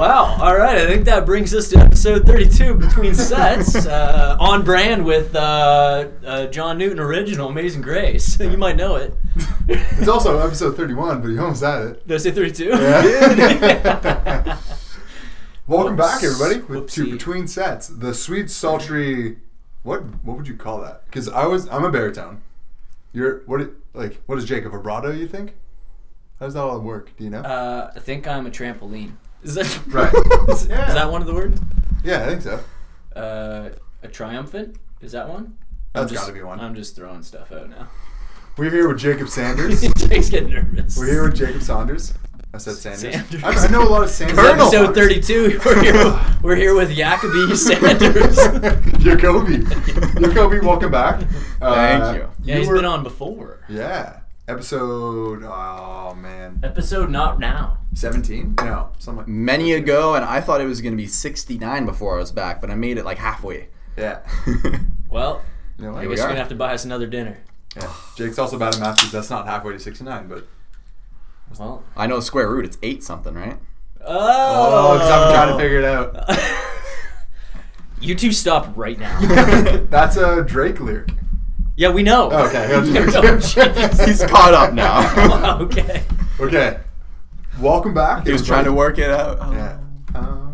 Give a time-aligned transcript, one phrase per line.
[0.00, 0.38] Wow.
[0.40, 0.78] All right.
[0.78, 3.86] I think that brings us to episode 32 between sets.
[3.90, 8.38] Uh, on brand with uh, uh, John Newton original Amazing Grace.
[8.38, 9.14] You might know it.
[9.68, 12.06] it's also episode 31, but you almost had it.
[12.06, 12.64] Did I say 32?
[12.66, 14.58] Yeah.
[15.66, 17.88] Welcome back, everybody, with to between sets.
[17.88, 19.38] The sweet, sultry.
[19.82, 21.04] What what would you call that?
[21.06, 22.42] Because I was I'm a baritone.
[23.12, 23.70] You're what?
[23.92, 25.10] Like what is Jacob a vibrato?
[25.10, 25.54] You think?
[26.38, 27.16] How does that all work?
[27.16, 27.40] Do you know?
[27.40, 29.14] Uh, I think I'm a trampoline.
[29.42, 30.12] Is that Right.
[30.48, 30.88] Is, Yeah.
[30.88, 31.60] is that one of the words?
[32.04, 32.60] yeah, I think so.
[33.18, 33.70] Uh,
[34.02, 34.76] a triumphant?
[35.00, 35.56] Is that one?
[35.94, 36.60] I'm That's just- gotta be one.
[36.60, 37.88] I'm just throwing stuff out now.
[38.56, 39.80] We're here with Jacob Sanders.
[39.96, 40.96] Jake's getting nervous.
[40.96, 42.12] We're here with Jacob Saunders.
[42.52, 43.00] I said Sanders.
[43.14, 43.44] Sanders.
[43.44, 44.36] I, I know a lot of Sanders.
[44.38, 44.66] Colonel.
[44.66, 45.60] Episode 32.
[45.64, 48.36] We're here, we're here with Jacoby Sanders.
[48.98, 49.64] Jacoby.
[50.20, 51.22] Jacoby, welcome back.
[51.62, 52.28] Uh, Thank you.
[52.42, 53.60] Yeah, he's were- been on before.
[53.68, 54.20] Yeah.
[54.48, 56.60] Episode, oh man.
[56.64, 57.78] Episode not now.
[57.94, 58.54] 17?
[58.58, 62.14] No, something like Many ago, and I thought it was going to be 69 before
[62.16, 63.68] I was back, but I made it like halfway.
[63.96, 64.20] Yeah.
[65.10, 65.42] Well,
[65.76, 65.98] You know what?
[65.98, 66.30] I Here we guess you're are.
[66.30, 67.38] gonna have to buy us another dinner.
[67.76, 67.92] Yeah.
[68.16, 70.46] Jake's also bad at math because that's not halfway to 69, but.
[71.58, 71.82] Well.
[71.96, 73.58] I know square root, it's 8 something, right?
[74.02, 76.30] Oh, oh because I'm trying to figure it out.
[78.00, 79.18] you two stop right now.
[79.90, 81.10] that's a Drake lyric.
[81.76, 82.30] yeah, we know.
[82.32, 82.72] Oh, okay.
[82.72, 84.06] Oh, jeez.
[84.06, 85.58] He's caught up now.
[85.62, 86.04] okay.
[86.38, 86.78] Okay.
[87.58, 88.26] Welcome back.
[88.26, 89.38] he was trying to work it out.
[89.40, 89.52] Oh.
[89.52, 89.78] Yeah.
[90.14, 90.52] Uh,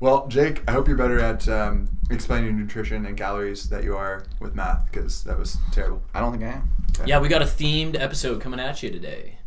[0.00, 4.24] well, Jake, I hope you're better at um, explaining nutrition and calories that you are
[4.40, 6.02] with math because that was terrible.
[6.14, 6.70] I don't think I am.
[7.06, 9.38] Yeah, we got a themed episode coming at you today.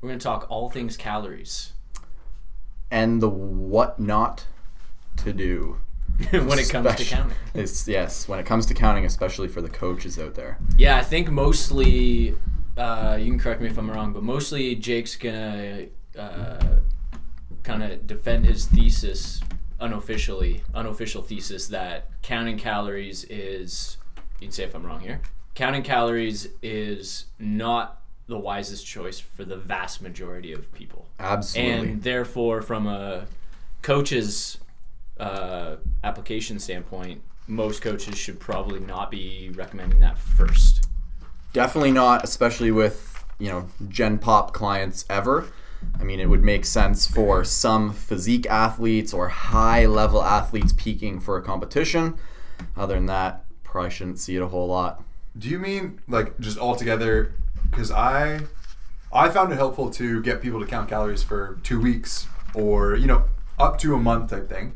[0.00, 1.72] We're gonna talk all things calories
[2.90, 4.46] And the what not
[5.18, 5.78] to do.
[6.30, 7.36] when it comes to counting.
[7.54, 10.58] It's, yes, when it comes to counting, especially for the coaches out there.
[10.76, 12.34] Yeah, I think mostly.
[12.76, 15.86] Uh, you can correct me if I'm wrong, but mostly Jake's gonna
[16.18, 16.76] uh,
[17.62, 19.40] kind of defend his thesis
[19.80, 23.96] unofficially, unofficial thesis that counting calories is.
[24.40, 25.20] You can say if I'm wrong here.
[25.54, 31.08] Counting calories is not the wisest choice for the vast majority of people.
[31.18, 31.72] Absolutely.
[31.72, 33.26] and therefore from a
[33.82, 34.58] coach's
[35.18, 40.88] uh, application standpoint most coaches should probably not be recommending that first
[41.52, 45.46] Definitely not, especially with, you know, Gen Pop clients ever.
[46.00, 51.20] I mean, it would make sense for some physique athletes or high level athletes peaking
[51.20, 52.16] for a competition.
[52.76, 55.02] Other than that, probably shouldn't see it a whole lot.
[55.36, 57.32] Do you mean like just altogether?
[57.70, 58.40] Because I,
[59.12, 63.06] I found it helpful to get people to count calories for two weeks or you
[63.06, 63.24] know
[63.58, 64.74] up to a month type thing,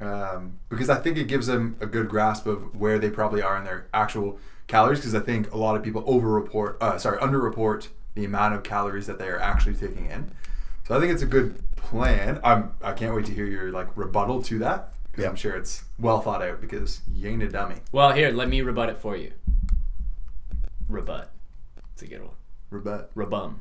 [0.00, 3.56] um, because I think it gives them a good grasp of where they probably are
[3.56, 4.98] in their actual calories.
[4.98, 9.06] Because I think a lot of people over-report, uh, sorry, under-report the amount of calories
[9.06, 10.32] that they are actually taking in.
[10.88, 12.40] So I think it's a good plan.
[12.42, 14.92] I'm I can't wait to hear your like rebuttal to that.
[15.16, 15.28] Yeah.
[15.28, 16.60] I'm sure it's well thought out.
[16.60, 17.76] Because you ain't a dummy.
[17.92, 19.32] well here let me rebut it for you
[20.88, 21.32] rebut
[21.92, 22.34] it's a good one
[22.70, 23.10] Rebut.
[23.16, 23.56] rebum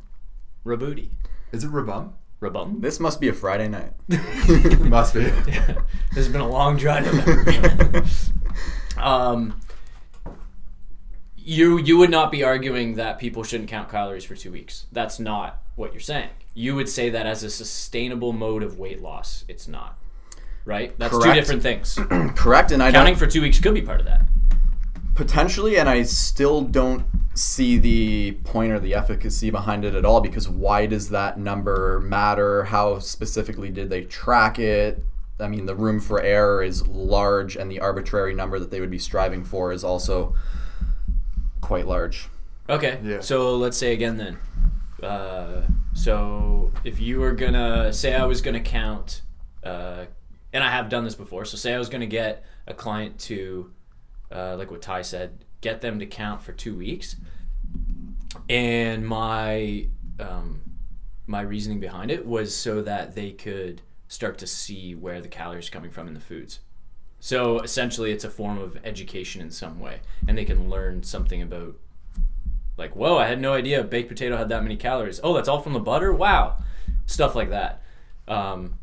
[0.65, 1.09] rebooty
[1.51, 2.13] Is it rebum?
[2.41, 3.93] rebum This must be a Friday night.
[4.79, 5.21] Must be.
[5.21, 5.33] Yeah.
[6.09, 7.05] this has been a long drive
[8.97, 9.59] um
[11.45, 14.87] you you would not be arguing that people shouldn't count calories for two weeks.
[14.91, 16.29] That's not what you're saying.
[16.55, 19.97] You would say that as a sustainable mode of weight loss, it's not.
[20.65, 20.97] Right?
[20.97, 21.99] That's two different things.
[22.35, 24.23] Correct, and I Counting for two weeks could be part of that.
[25.13, 27.05] potentially, and I still don't
[27.35, 30.21] see the point or the efficacy behind it at all.
[30.21, 32.63] Because why does that number matter?
[32.63, 35.03] How specifically did they track it?
[35.39, 38.89] I mean, the room for error is large, and the arbitrary number that they would
[38.89, 40.33] be striving for is also
[41.65, 42.29] quite large.
[42.69, 42.99] Okay.
[43.03, 43.21] Yeah.
[43.21, 44.37] So let's say again then.
[45.01, 45.63] Uh,
[45.93, 49.23] so if you were gonna say I was gonna count,
[49.63, 50.05] uh,
[50.53, 51.43] and I have done this before.
[51.43, 53.71] So say I was gonna get a client to,
[54.31, 57.15] uh, like what Ty said, get them to count for two weeks,
[58.47, 59.87] and my
[60.19, 60.61] um,
[61.25, 65.67] my reasoning behind it was so that they could start to see where the calories
[65.67, 66.59] are coming from in the foods.
[67.25, 71.41] So essentially, it's a form of education in some way, and they can learn something
[71.41, 71.73] about,
[72.77, 75.19] like, whoa, I had no idea a baked potato had that many calories.
[75.23, 76.13] Oh, that's all from the butter.
[76.13, 76.57] Wow,
[77.07, 77.81] stuff like that.
[78.27, 78.75] Um,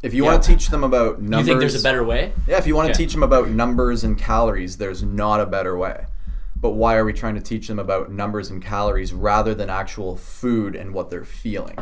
[0.00, 0.30] if you Yeah.
[0.30, 2.32] want to teach them about numbers, You think there's a better way?
[2.46, 3.02] Yeah, if you want to Okay.
[3.04, 6.04] teach them about numbers and calories, there's not a better way.
[6.54, 10.14] But why are we trying to teach them about numbers and calories rather than actual
[10.14, 11.76] food and what they're feeling?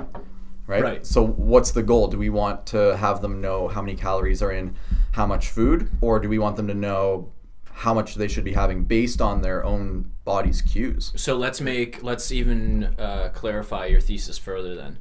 [0.67, 0.83] Right?
[0.83, 1.07] Right.
[1.07, 2.09] So what's the goal?
[2.09, 4.75] Do we want to have them know how many calories are in
[5.13, 7.33] how much food or do we want them to know
[7.77, 11.13] how much they should be having based on their own body's cues?
[11.15, 14.75] So let's make let's even uh, clarify your thesis further.
[14.75, 14.99] Then,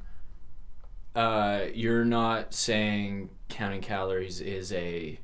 [1.15, 5.19] uh, you're not saying counting calories is a,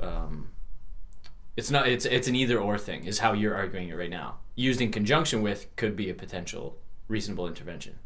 [0.00, 0.48] um,
[1.56, 3.04] it's not it's it's an either or thing.
[3.04, 4.38] Is how you're arguing it right now.
[4.56, 6.78] Used in conjunction with could be a potential
[7.08, 7.98] reasonable intervention,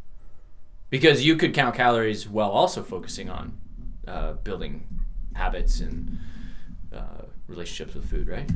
[0.94, 3.58] because you could count calories while also focusing on
[4.06, 4.87] uh, building
[5.35, 6.17] habits and
[6.94, 8.29] uh, relationships with food.
[8.29, 8.49] Right.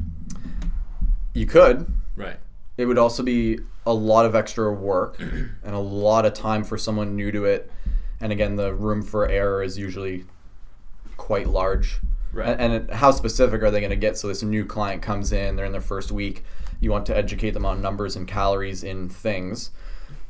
[1.34, 2.38] You could, Right.
[2.76, 6.78] it would also be a lot of extra work and a lot of time for
[6.78, 7.72] someone new to it.
[8.20, 10.24] And again, the room for error is usually
[11.16, 11.98] quite large.
[12.32, 12.50] Right.
[12.50, 14.16] And, and how specific are they going to get?
[14.16, 16.44] So this new client comes in, they're in their first week.
[16.78, 19.72] You want to educate them on numbers and calories in things.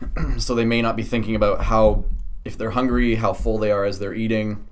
[0.39, 2.05] so they may not be thinking about how,
[2.45, 4.67] if they're hungry, how full they are as they're eating,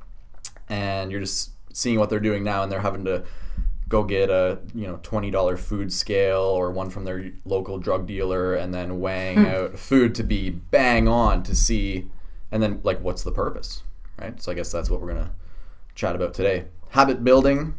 [0.68, 3.24] and you're just seeing what they're doing now, and they're having to
[3.88, 8.06] go get a you know twenty dollar food scale or one from their local drug
[8.06, 12.10] dealer, and then weighing out food to be bang on to see,
[12.50, 13.82] and then like what's the purpose,
[14.20, 14.40] right?
[14.42, 15.32] So I guess that's what we're gonna
[15.94, 16.64] chat about today.
[16.90, 17.74] Habit building,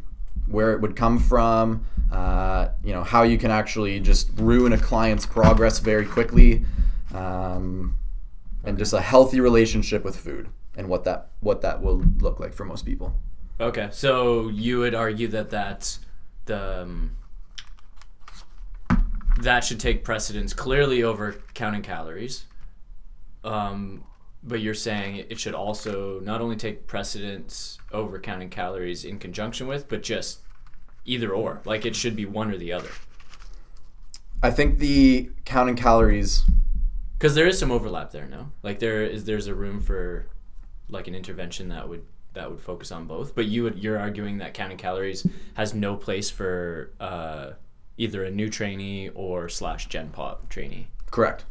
[0.46, 4.78] where it would come from, uh, you know, how you can actually just ruin a
[4.78, 6.64] client's progress very quickly,
[7.14, 7.96] um,
[8.64, 12.54] and just a healthy relationship with food and what that what that will look like
[12.54, 13.14] for most people.
[13.60, 16.00] Okay, so you would argue that that's
[16.44, 17.16] the um,
[19.40, 22.44] that should take precedence clearly over counting calories.
[23.44, 24.04] Um,
[24.42, 29.66] but you're saying it should also not only take precedence over counting calories in conjunction
[29.66, 30.40] with, but just
[31.04, 31.60] either or.
[31.64, 32.90] Like it should be one or the other.
[34.42, 36.44] I think the counting calories
[37.18, 38.52] Because there is some overlap there, no?
[38.62, 40.26] Like there is there's a room for
[40.88, 42.04] like an intervention that would
[42.34, 43.34] that would focus on both.
[43.34, 47.52] But you would you're arguing that counting calories has no place for uh,
[47.96, 50.88] either a new trainee or slash Gen Pop trainee.
[51.10, 51.44] correct.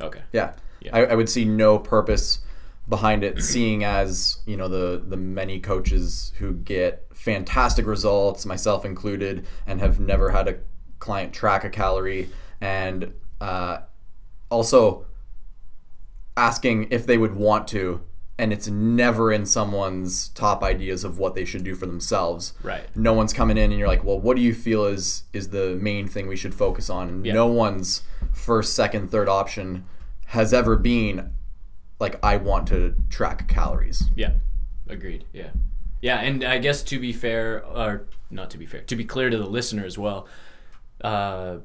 [0.00, 0.22] Okay.
[0.32, 0.52] Yeah.
[0.80, 0.96] Yeah.
[0.96, 2.40] I, I would see no purpose
[2.88, 8.84] behind it, seeing as you know the the many coaches who get fantastic results, myself
[8.84, 10.56] included, and have never had a
[10.98, 12.28] client track a calorie,
[12.60, 13.78] and uh,
[14.50, 15.06] also
[16.36, 18.00] asking if they would want to,
[18.38, 22.54] and it's never in someone's top ideas of what they should do for themselves.
[22.62, 22.84] Right.
[22.96, 25.76] No one's coming in and you're like, well, what do you feel is is the
[25.80, 27.08] main thing we should focus on?
[27.08, 27.34] And Yeah.
[27.34, 28.02] no one's
[28.32, 29.84] first, second, third option
[30.26, 31.32] has ever been
[32.00, 34.04] like I want to track calories.
[34.16, 34.32] Yeah.
[34.88, 35.24] Agreed.
[35.32, 35.50] Yeah.
[36.00, 39.30] Yeah, and I guess to be fair, or not to be fair, to be clear
[39.30, 40.26] to the listener as well,
[41.04, 41.58] uh,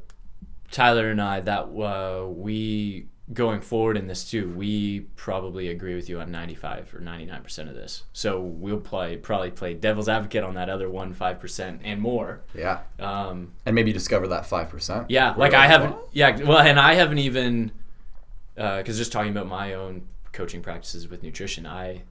[0.70, 6.08] Tyler and I, that uh, we going forward in this too, we probably agree with
[6.08, 8.04] you on ninety five or ninety nine percent of this.
[8.14, 12.42] So we'll play probably play devil's advocate on that other one five percent and more.
[12.56, 12.80] Yeah.
[13.00, 15.10] Um, And maybe discover that five percent.
[15.10, 15.96] yeah, like I haven't.
[16.14, 17.72] Yeah, well, and I haven't even
[18.56, 22.04] because just talking about my own coaching practices with nutrition, I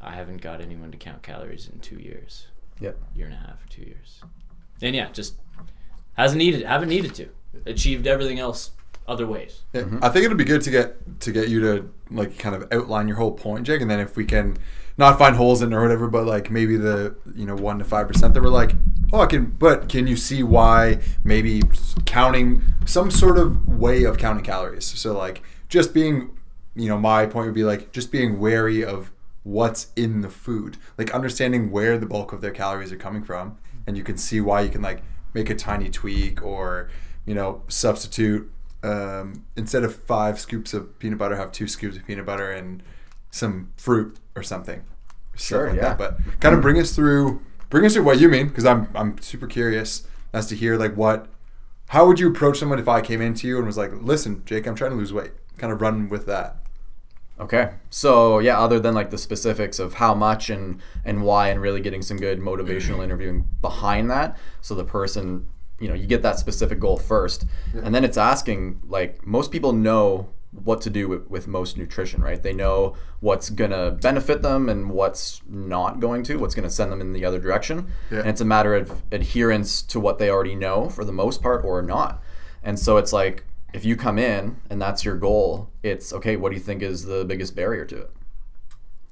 [0.00, 2.46] I haven't got anyone to count calories in two years,
[2.80, 2.98] Yep.
[3.14, 4.20] year and a half or two years,
[4.82, 5.36] and yeah, just
[6.14, 7.28] hasn't needed, haven't needed to,
[7.64, 8.72] achieved everything else
[9.06, 9.62] other ways.
[9.72, 12.68] Yeah, I think it'd be good to get to get you to like kind of
[12.72, 14.56] outline your whole point, Jake, and then if we can
[14.98, 18.08] not find holes in or whatever, but like maybe the you know one to five
[18.08, 18.72] percent that we're like,
[19.12, 19.46] oh, I can.
[19.46, 21.62] But can you see why maybe
[22.04, 24.84] counting some sort of way of counting calories?
[24.84, 26.30] So like just being,
[26.74, 29.10] you know, my point would be like just being wary of
[29.42, 33.58] what's in the food, like understanding where the bulk of their calories are coming from,
[33.86, 35.02] and you can see why you can like
[35.34, 36.90] make a tiny tweak or
[37.24, 38.50] you know substitute
[38.82, 42.82] um, instead of five scoops of peanut butter, have two scoops of peanut butter and
[43.30, 44.82] some fruit or something.
[45.34, 45.94] Sure, like yeah.
[45.94, 45.98] that.
[45.98, 49.18] But kind of bring us through, bring us through what you mean, because I'm I'm
[49.18, 51.26] super curious as to hear like what,
[51.88, 54.66] how would you approach someone if I came into you and was like, listen, Jake,
[54.66, 55.32] I'm trying to lose weight.
[55.58, 56.56] Kind of run with that.
[57.38, 57.72] Okay.
[57.90, 61.80] So yeah, other than like the specifics of how much and and why, and really
[61.80, 65.46] getting some good motivational interviewing behind that, so the person,
[65.82, 69.72] you know, you get that specific goal first, and then it's asking like most people
[69.72, 70.28] know
[70.64, 72.42] what to do with, with most nutrition, right?
[72.42, 77.00] They know what's gonna benefit them and what's not going to, what's gonna send them
[77.00, 78.20] in the other direction, Yeah.
[78.20, 81.64] and it's a matter of adherence to what they already know for the most part
[81.64, 82.22] or not.
[82.62, 86.50] And so it's like if you come in and that's your goal, it's okay, what
[86.50, 88.10] do you think is the biggest barrier to it?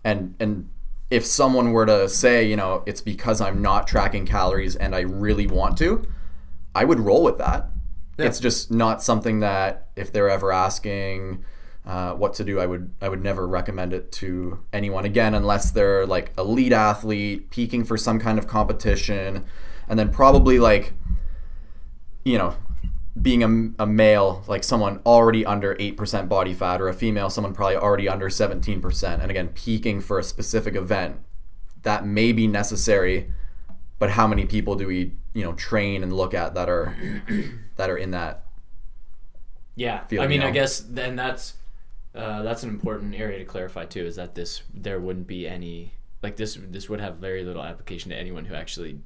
[0.04, 0.68] And and
[1.10, 5.00] if someone were to say, you know, it's because I'm not tracking calories and I
[5.00, 6.06] really want to,
[6.74, 7.70] I would roll with that.
[8.18, 11.44] It's just not something that if they're ever asking
[11.86, 15.70] uh, what to do, I would I would never recommend it to anyone again unless
[15.70, 19.44] they're like elite athlete peaking for some kind of competition,
[19.88, 20.92] and then probably like
[22.24, 22.54] you know
[23.20, 27.52] being a, a male like someone already under 8% body fat or a female someone
[27.52, 31.16] probably already under 17% and again peaking for a specific event
[31.82, 33.32] that may be necessary
[34.00, 36.96] but how many people do we you know train and look at that are
[37.76, 38.46] that are in that
[39.76, 41.54] Yeah, feel, I mean, you I guess then that's
[42.14, 44.04] uh, that's an important area to clarify too.
[44.04, 48.10] Is that this there wouldn't be any like this this would have very little application
[48.10, 48.98] to anyone who actually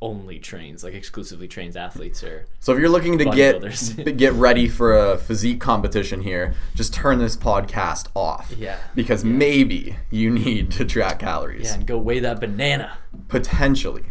[0.00, 3.60] only trains like exclusively trains athletes or so if you're looking to get
[4.16, 8.76] get ready for a physique competition here just turn this podcast off Yeah.
[8.94, 12.98] because maybe you need to track calories yeah and go weigh that banana.
[13.26, 14.04] potentially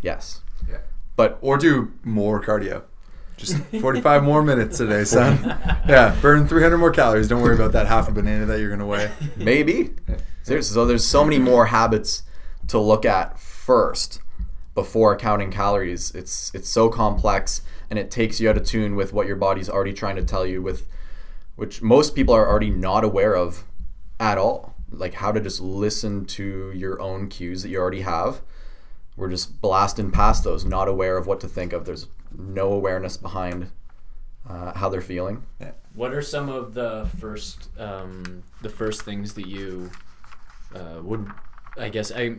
[0.00, 0.78] yes Yeah.
[1.16, 2.82] but Or do more cardio.
[3.36, 5.38] Just 45 more minutes today, son.
[5.88, 7.26] Yeah, burn 300 more calories.
[7.26, 9.10] Don't worry about that half a banana that you're going to weigh.
[9.36, 9.90] Maybe.
[10.44, 10.74] Seriously.
[10.74, 12.22] So there's so many more habits
[12.68, 14.20] to look at first
[14.74, 16.10] before counting calories.
[16.12, 19.68] It's it's so complex and it takes you out of tune with what your body's
[19.68, 20.86] already trying to tell you with
[21.56, 23.64] which most people are already not aware of
[24.18, 24.74] at all.
[24.90, 28.42] Like how to just listen to your own cues that you already have.
[29.16, 31.84] We're just blasting past those, not aware of what to think of.
[31.84, 33.70] There's no awareness behind
[34.48, 35.44] uh, how they're feeling.
[35.94, 39.90] What are some of the first um, the first things that you
[40.74, 41.28] uh, would
[41.76, 42.34] I guess I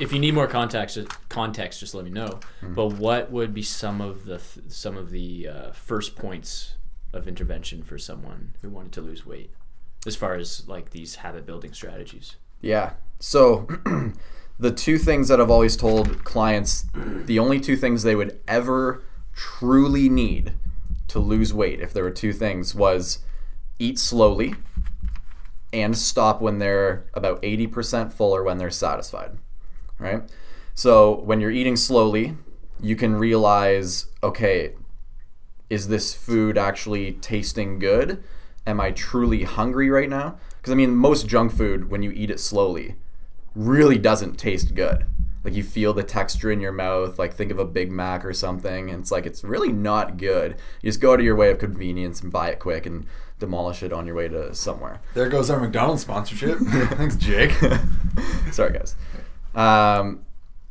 [0.00, 2.40] if you need more context context just let me know.
[2.62, 6.74] But what would be some of the some of the uh, first points
[7.12, 9.52] of intervention for someone who wanted to lose weight
[10.06, 12.36] as far as like these habit building strategies?
[12.60, 12.92] Yeah.
[13.20, 13.68] So
[14.58, 19.04] the two things that I've always told clients, the only two things they would ever
[19.34, 20.52] truly need
[21.08, 23.20] to lose weight, if there were two things, was
[23.78, 24.54] eat slowly
[25.72, 29.38] and stop when they're about 80% full or when they're satisfied.
[29.98, 30.22] Right?
[30.74, 32.36] So when you're eating slowly,
[32.80, 34.74] you can realize, okay,
[35.68, 38.22] is this food actually tasting good?
[38.66, 40.38] Am I truly hungry right now?
[40.56, 42.96] Because I mean, most junk food, when you eat it slowly,
[43.54, 45.04] really doesn't taste good.
[45.44, 47.18] Like you feel the texture in your mouth.
[47.18, 50.56] Like think of a Big Mac or something, and it's like it's really not good.
[50.82, 53.06] You just go to your way of convenience and buy it quick and
[53.38, 55.00] demolish it on your way to somewhere.
[55.14, 56.58] There goes our McDonald's sponsorship.
[56.60, 57.52] Thanks, Jake.
[58.52, 58.94] Sorry, guys.
[59.54, 60.24] Um,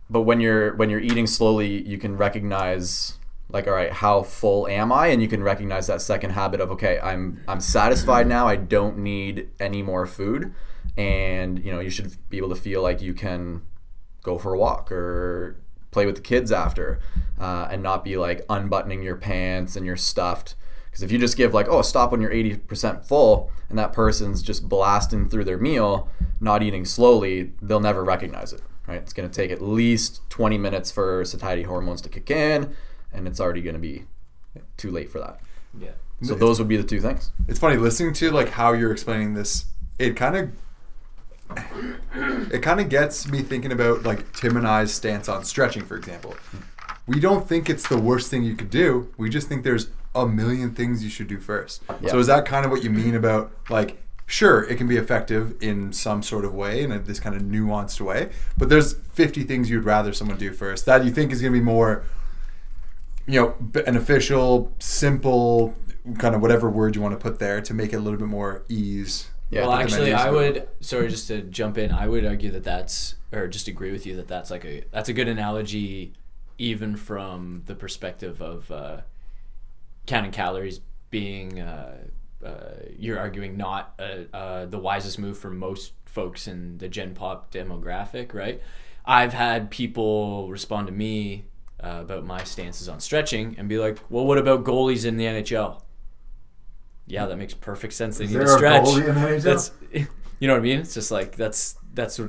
[0.10, 3.18] but when you're when you're eating slowly, you can recognize
[3.50, 5.08] like, all right, how full am I?
[5.08, 8.48] And you can recognize that second habit of okay, I'm I'm satisfied now.
[8.48, 10.54] I don't need any more food,
[10.98, 13.62] and you know you should be able to feel like you can
[14.24, 15.58] go for a walk or
[15.92, 17.00] play with the kids after,
[17.40, 20.56] uh, and not be like unbuttoning your pants and you're stuffed.
[20.98, 24.42] Because if you just give like, oh, stop when you're 80% full, and that person's
[24.42, 28.62] just blasting through their meal, not eating slowly, they'll never recognize it.
[28.88, 28.98] Right?
[28.98, 32.74] It's going to take at least 20 minutes for satiety hormones to kick in,
[33.14, 34.06] and it's already going to be
[34.76, 35.40] too late for that.
[35.80, 35.92] Yeah.
[36.24, 37.32] So those would be the two things.
[37.48, 39.66] It's funny listening to like how you're explaining this.
[40.00, 40.52] It kind of
[42.52, 45.96] it kind of gets me thinking about like Tim and I's stance on stretching, for
[45.96, 46.36] example.
[47.08, 49.14] We don't think it's the worst thing you could do.
[49.18, 51.82] We just think there's a million things you should do first.
[52.02, 52.10] Yeah.
[52.10, 55.56] So is that kind of what you mean about like sure it can be effective
[55.62, 59.44] in some sort of way in a, this kind of nuanced way, but there's 50
[59.44, 62.04] things you'd rather someone do first that you think is going to be more
[63.28, 65.76] you know beneficial, simple,
[66.18, 68.28] kind of whatever word you want to put there to make it a little bit
[68.28, 69.30] more ease.
[69.50, 70.68] Yeah, well, I think actually, that is I would.
[70.82, 74.16] Sorry, just to jump in, I would argue that that's, or just agree with you
[74.16, 76.14] that that's like a that's a good analogy,
[76.58, 79.02] even from the perspective of uh,
[80.06, 81.60] counting calories being.
[81.60, 81.98] Uh,
[82.46, 87.16] uh, you're arguing not uh, uh, the wisest move for most folks in the Gen
[87.16, 88.62] Pop demographic, right?
[89.06, 91.46] I've had people respond to me
[91.84, 95.26] uh, about my stances on stretching and be like, "Well, what about goalies in the
[95.26, 95.82] NHL?"
[97.08, 98.18] Yeah, that makes perfect sense.
[98.20, 98.84] They Is need to there a stretch.
[98.84, 99.42] goalie in the NHL?
[99.42, 99.72] That's
[100.40, 100.80] you know what I mean.
[100.80, 102.20] It's just like that's that's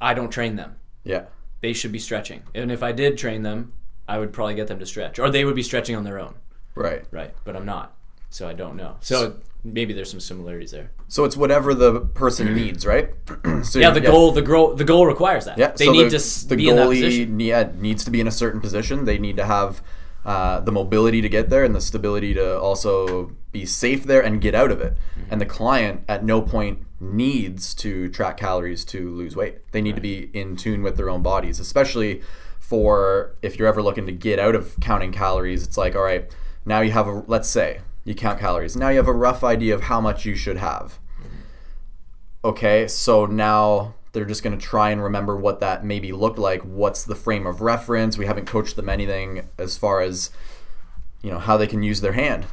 [0.00, 0.76] I don't train them.
[1.02, 1.24] Yeah.
[1.62, 3.72] They should be stretching, and if I did train them,
[4.08, 6.34] I would probably get them to stretch, or they would be stretching on their own,
[6.74, 7.04] Right.
[7.10, 7.34] right?
[7.44, 7.96] But I'm not,
[8.30, 8.96] so I don't know.
[9.00, 10.92] So maybe there's some similarities there.
[11.08, 13.10] So it's whatever the person needs, right?
[13.64, 15.58] so Yeah, the goal, the goal, the goal requires that.
[15.58, 17.40] Yeah, they so need the, to the be in that goalie position.
[17.40, 19.04] yeah, needs to be in a certain position.
[19.06, 19.82] They need to have
[20.26, 24.40] uh, the mobility to get there and the stability to also be safe there and
[24.40, 24.96] get out of it.
[25.30, 29.70] And the client at no point needs to track calories to lose weight.
[29.70, 32.22] They need to be in tune with their own bodies, especially
[32.58, 35.62] for if you're ever looking to get out of counting calories.
[35.62, 36.28] It's like, all right,
[36.64, 38.74] now you have a, let's say you count calories.
[38.74, 40.98] Now you have a rough idea of how much you should have.
[42.44, 46.62] Okay, so now they're just going to try and remember what that maybe looked like.
[46.62, 48.16] What's the frame of reference?
[48.16, 50.30] We haven't coached them anything as far as
[51.20, 52.46] you know how they can use their hand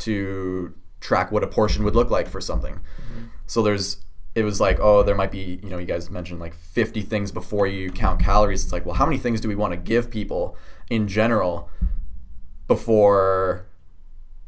[0.00, 2.74] to track what a portion would look like for something.
[2.74, 3.24] Mm-hmm.
[3.46, 6.54] So there's it was like, oh, there might be, you know, you guys mentioned like
[6.54, 8.64] 50 things before you count calories.
[8.64, 10.54] It's like, well, how many things do we want to give people
[10.90, 11.70] in general
[12.66, 13.64] before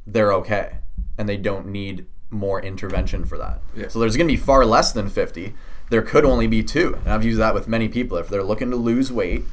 [0.06, 0.80] they're okay
[1.16, 3.62] and they don't need more intervention for that?
[3.74, 3.88] Yeah.
[3.88, 5.54] So there's going to be far less than 50.
[5.90, 6.98] There could only be two.
[7.04, 8.16] And I've used that with many people.
[8.16, 9.44] If they're looking to lose weight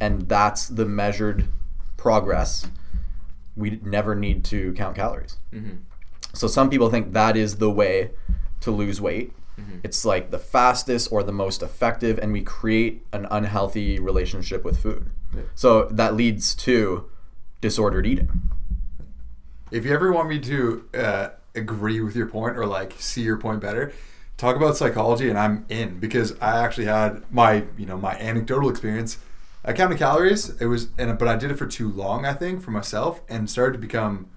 [0.00, 1.48] and that's the measured
[1.96, 2.66] progress,
[3.56, 5.38] we never need to count calories.
[6.34, 8.10] So some people think that is the way
[8.60, 9.32] to lose weight.
[9.82, 14.78] It's like the fastest or the most effective, and we create an unhealthy relationship with
[14.78, 15.10] food.
[15.54, 17.08] So that leads to
[17.62, 18.28] disordered eating.
[19.70, 23.38] If you ever want me to uh, agree with your point or like see your
[23.38, 23.94] point better,
[24.36, 28.68] talk about psychology, and I'm in because I actually had my you know my anecdotal
[28.68, 29.18] experience.
[29.64, 30.50] I counted calories.
[30.60, 32.24] It was and but I did it for too long.
[32.24, 34.28] I think for myself and started to become.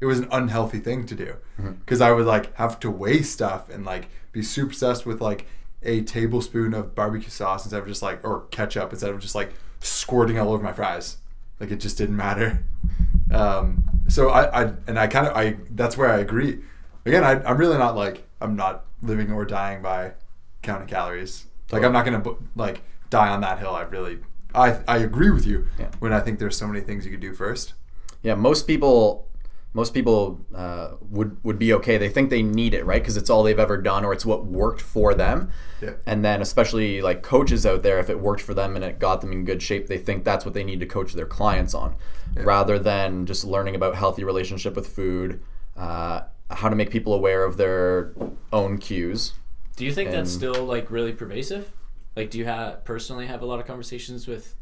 [0.00, 1.34] It was an unhealthy thing to do
[1.80, 5.46] because I would like have to weigh stuff and like be super obsessed with like
[5.82, 9.52] a tablespoon of barbecue sauce instead of just like or ketchup instead of just like
[9.80, 11.16] squirting all over my fries.
[11.58, 12.64] Like it just didn't matter.
[13.32, 16.60] Um, so I, I and I kind of I that's where I agree.
[17.04, 20.12] Again, I, I'm really not like I'm not living or dying by
[20.62, 21.46] counting calories.
[21.70, 22.22] Like I'm not gonna
[22.56, 23.70] like die on that hill.
[23.74, 24.18] I really
[24.54, 25.90] I I agree with you Yeah.
[25.98, 27.74] when I think there's so many things you could do first.
[28.22, 29.28] Yeah, most people,
[29.74, 31.98] most people uh, would would be okay.
[31.98, 33.00] They think they need it, right?
[33.00, 35.50] Because it's all they've ever done, or it's what worked for them.
[35.80, 35.92] Yeah.
[36.06, 39.20] And then, especially like coaches out there, if it worked for them and it got
[39.20, 41.94] them in good shape, they think that's what they need to coach their clients on,
[42.34, 45.40] rather than just learning about healthy relationship with food,
[45.76, 48.12] uh, how to make people aware of their
[48.52, 49.32] own cues.
[49.76, 51.70] Do you think that's still like really pervasive?
[52.16, 54.56] Like, do you have personally have a lot of conversations with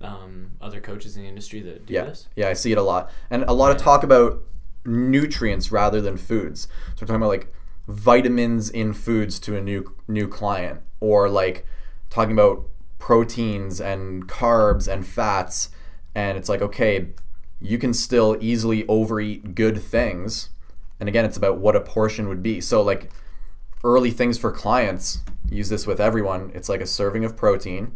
[0.00, 2.28] um, other coaches in the industry that do Yeah, this?
[2.36, 4.42] yeah, I see it a lot, and a lot of talk about
[4.84, 6.62] nutrients rather than foods.
[6.94, 7.52] So we're talking about like
[7.88, 11.66] vitamins in foods to a new new client, or like
[12.10, 15.70] talking about proteins and carbs and fats,
[16.14, 17.08] and it's like okay,
[17.60, 20.50] you can still easily overeat good things,
[21.00, 22.60] and again, it's about what a portion would be.
[22.60, 23.10] So like
[23.84, 26.50] early things for clients, use this with everyone.
[26.54, 27.94] It's like a serving of protein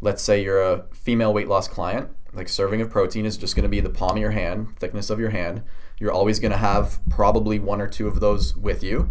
[0.00, 3.64] let's say you're a female weight loss client, like serving of protein is just going
[3.64, 5.62] to be the palm of your hand, thickness of your hand.
[5.98, 9.10] You're always going to have probably one or two of those with you,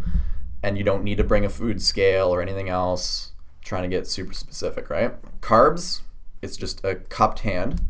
[0.64, 3.34] and you don't need to bring a food scale or anything else.
[3.62, 5.14] Trying to get super specific, right?
[5.42, 6.02] Carbs,
[6.42, 7.82] it's just a cupped hand,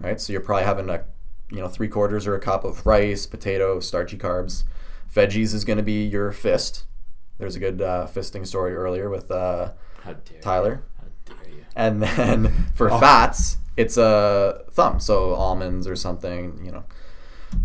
[0.00, 0.20] right?
[0.20, 1.04] So you're probably having a,
[1.50, 4.64] you know, three quarters or a cup of rice, potato, starchy carbs.
[5.12, 6.84] Veggies is going to be your fist.
[7.38, 10.82] There's a good uh, fisting story earlier with uh, How dare Tyler.
[10.98, 11.04] You?
[11.32, 11.64] How dare you?
[11.74, 16.84] And then for fats, it's a thumb, so almonds or something, you know.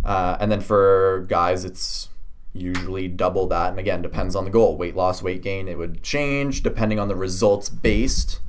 [0.06, 2.10] Uh, and then for guys, it's
[2.54, 3.72] usually double that.
[3.72, 4.78] And again, depends on the goal.
[4.78, 8.39] Weight loss, weight gain, it would change depending on the results based.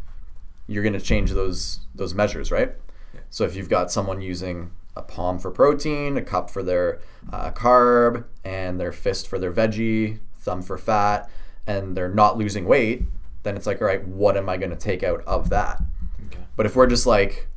[0.66, 2.73] You're going to change those those measures, right?
[3.31, 7.00] So if you've got someone using a palm for protein, a cup for their
[7.33, 11.28] uh, carb, and their fist for their veggie, thumb for fat,
[11.66, 13.02] and they're not losing weight,
[13.42, 15.80] then it's like, all right, what am I going to take out of that?
[16.26, 16.40] Okay.
[16.57, 17.48] But if we're just like,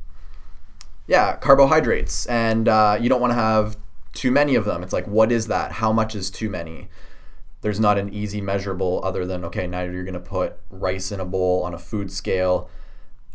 [1.06, 3.76] yeah, carbohydrates, and uh, you don't want to have
[4.14, 5.72] too many of them, it's like, what is that?
[5.72, 6.88] How much is too many?
[7.60, 11.20] There's not an easy measurable other than, okay, now you're going to put rice in
[11.20, 12.70] a bowl on a food scale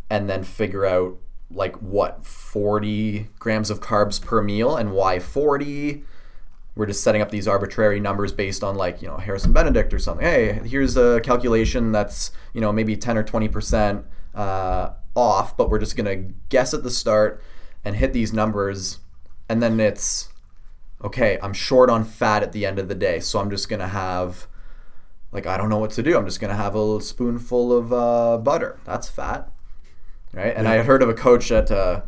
[0.10, 1.18] and then figure out
[1.54, 4.76] like what 40 grams of carbs per meal?
[4.76, 6.04] And why 40
[6.76, 10.00] we're just setting up these arbitrary numbers based on like you know harrison benedict or
[10.00, 10.26] something.
[10.26, 15.70] Hey here's a calculation that's you know maybe 10 or 20 percent uh, off but
[15.70, 17.42] we're just going to guess at the start
[17.86, 19.00] and hit these numbers
[19.48, 20.30] and then it's
[21.04, 23.80] okay i'm short on fat at the end of the day so i'm just going
[23.80, 24.48] to have
[25.32, 26.18] like i don't know what to do.
[26.18, 28.80] I'm just going to have a little spoonful of uh, butter.
[28.86, 29.53] That's fat
[30.34, 32.02] right and i had heard of a coach at uh,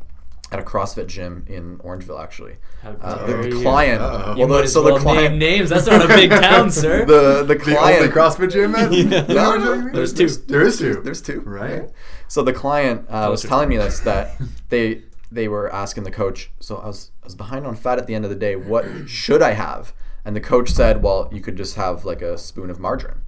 [0.52, 2.58] at a CrossFit gym in Orangeville, actually.
[2.84, 4.34] How Uh, dare the client, Uh-oh.
[4.36, 5.70] You well, might the, so well the client, name names.
[5.72, 7.04] That's not a big town, sir.
[7.04, 8.94] the the The client, only CrossFit gym, man.
[8.94, 9.26] Yeah.
[9.26, 10.28] No, no, There's two.
[10.28, 11.02] There is two.
[11.04, 11.90] There's two, Right.
[12.28, 14.36] So the client uh, was telling me this that
[14.70, 18.06] they they were asking the coach, so I was I was behind on fat at
[18.06, 18.56] the end of the day.
[18.56, 19.94] What should I have?
[20.24, 23.22] And the coach said, well, you could just have like a spoon of margarine.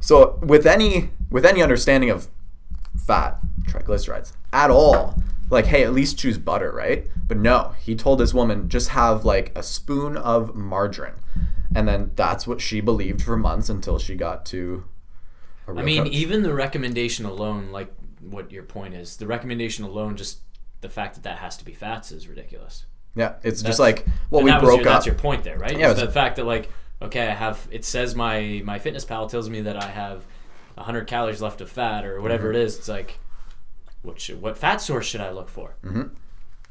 [0.00, 2.28] So with any with any understanding of
[3.06, 3.38] fat,
[3.70, 7.06] triglycerides at all, like hey, at least choose butter, right?
[7.26, 11.14] But no, he told this woman just have like a spoon of margarine.
[11.74, 14.84] And then that's what she believed for months until she got to
[15.68, 16.12] a I mean, coach.
[16.12, 20.40] even the recommendation alone, like what your point is, the recommendation alone, just
[20.80, 22.86] the fact that that has to be fats is ridiculous.
[23.14, 24.94] yeah, it's That's- just like well, we broke your, up.
[24.94, 25.78] That's your point there, right?
[25.78, 26.70] Yeah, Is it was- the fact that like,
[27.02, 27.68] okay, I have.
[27.70, 30.24] It says my MyFitnessPal tells me that I have
[30.74, 32.56] 100 calories left of fat or whatever Mm-hmm.
[32.56, 32.78] it is.
[32.78, 33.20] It's like,
[34.02, 35.74] what should what fat source should I look for?
[35.84, 36.10] Mhm.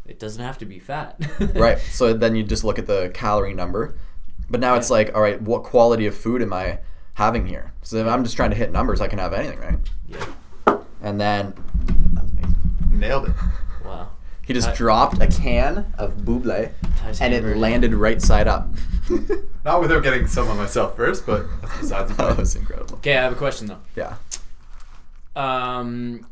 [0.06, 1.22] It doesn't have to be fat.
[1.56, 1.78] right.
[1.80, 3.96] So then you just look at the calorie number.
[4.50, 6.80] But now it's like, all right, what quality of food am I
[7.14, 7.72] having here?
[7.84, 9.78] So if I'm just trying to hit numbers, I can have anything, right?
[10.08, 10.26] Yeah.
[11.04, 11.54] And then
[12.14, 12.56] that was amazing.
[12.92, 13.36] Nailed it.
[13.86, 14.10] Wow.
[14.48, 16.70] he just Ty- dropped a can of bubly
[17.22, 18.68] and it landed right side up.
[19.64, 22.40] Not without getting some on myself first, but that's besides the that point.
[22.40, 22.96] was incredible.
[22.96, 23.80] Okay, I have a question though.
[23.96, 24.16] Yeah.
[25.36, 26.26] um, w-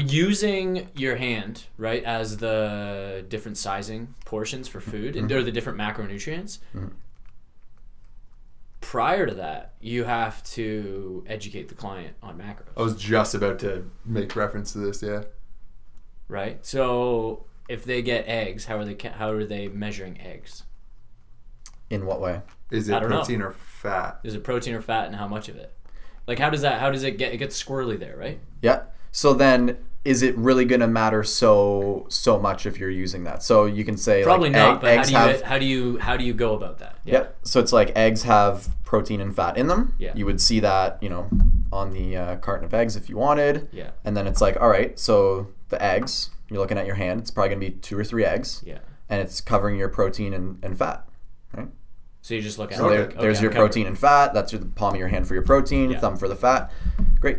[0.00, 5.78] using your hand right as the different sizing portions for food and or the different
[5.78, 6.92] macronutrients Mhm.
[8.80, 13.58] prior to that you have to educate the client on macros I was just about
[13.60, 15.02] to make reference to this.
[15.02, 15.24] Yeah.
[16.28, 20.64] right so if they get eggs how are they how are they measuring eggs
[21.90, 22.40] In what way?
[22.70, 23.16] Is it don't know.
[23.18, 24.20] protein or fat?
[24.24, 25.72] is it protein or fat and how much of it
[26.26, 28.84] like how does that how does it get it gets squirrely there right Yeah.
[29.16, 33.42] So then is it really going to matter so so much if you're using that?
[33.44, 35.58] So you can say probably like, not egg- but how eggs do you have how
[35.60, 37.26] do you how do you go about that Yeah.
[37.44, 39.94] So it's like eggs have protein and fat in them.
[39.98, 40.12] Yeah.
[40.16, 41.28] You would see that, you know,
[41.72, 43.68] on the uh, carton of eggs if you wanted.
[43.72, 47.20] yeah And then it's like, all right, so the eggs, you're looking at your hand,
[47.20, 50.34] it's probably going to be two or three eggs, yeah and it's covering your protein
[50.34, 51.06] and, and fat.
[51.56, 51.68] right?
[52.22, 53.66] so you just look at So it, there, like, there's okay, your I'm covered.
[53.68, 54.34] protein and fat.
[54.34, 56.00] That's your the palm of your hand for your protein, Yeah.
[56.00, 56.70] thumb for the fat.
[57.20, 57.38] Great.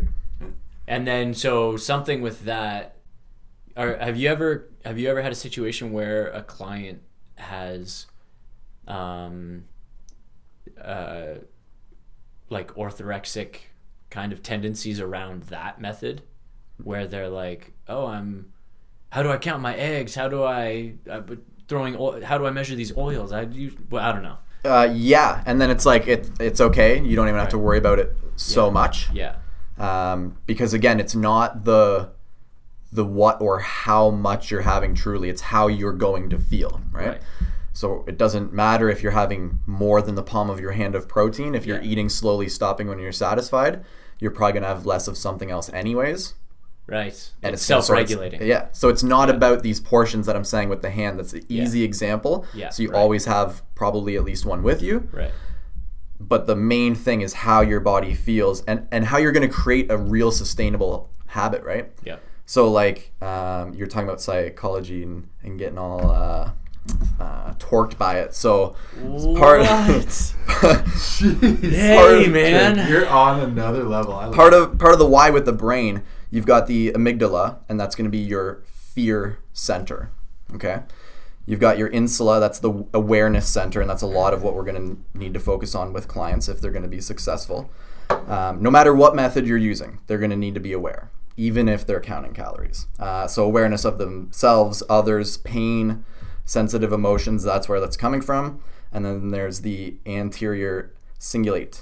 [0.87, 2.97] And then so something with that
[3.75, 7.01] are have you ever have you ever had a situation where a client
[7.35, 8.05] has
[8.87, 9.65] um
[10.81, 11.35] uh
[12.49, 13.57] like orthorexic
[14.09, 16.21] kind of tendencies around that method
[16.83, 18.51] where they're like, "Oh, I'm
[19.09, 20.13] how do I count my eggs?
[20.15, 21.21] How do I uh,
[21.67, 23.31] throwing oil, how do I measure these oils?
[23.31, 24.37] I use well, I don't know.
[24.63, 27.01] Uh, yeah, and then it's like it, it's okay.
[27.01, 28.71] You don't even have to worry about it so Yeah.
[28.73, 29.09] much.
[29.13, 29.35] Yeah.
[29.77, 32.09] Um, because again it's not the
[32.91, 37.07] the what or how much you're having truly it's how you're going to feel right,
[37.07, 37.21] Right.
[37.73, 41.07] so it doesn't matter if you're having more than the palm of your hand of
[41.09, 41.89] protein if you're Yeah.
[41.89, 43.83] eating slowly stopping when you're satisfied
[44.19, 46.35] you're probably going to have less of something else anyways
[46.87, 47.31] Right.
[47.43, 48.43] and it's gonna- so self-regulating.
[48.43, 49.35] yeah so it's not Yeah.
[49.35, 52.83] about these portions that i'm saying with the hand that's an easy example Yeah, so
[52.83, 52.97] you right.
[52.97, 55.31] always have probably at least one with you Right.
[56.19, 59.53] But the main thing is how your body feels and, and how you're going to
[59.53, 62.21] create a real sustainable habit right Yep.
[62.45, 66.51] so like um, you're talking about psychology and, and getting all uh,
[67.19, 68.75] uh, torqued by it so
[69.37, 70.33] part Jeez.
[71.61, 72.89] Hey, Part of- man.
[72.89, 74.15] You're on another level.
[74.15, 77.79] I part of part of the why with the brain you've got the amygdala and
[77.79, 80.11] that's going to be your fear center
[80.53, 80.81] okay
[81.45, 84.63] you've got your insula that's the awareness center and that's a lot of what we're
[84.63, 87.69] going to need to focus on with clients if they're going to be successful
[88.27, 91.67] um, no matter what method you're using they're going to need to be aware even
[91.67, 96.03] if they're counting calories uh, so awareness of themselves others pain
[96.45, 101.81] sensitive emotions that's where that's coming from and then there's the anterior cingulate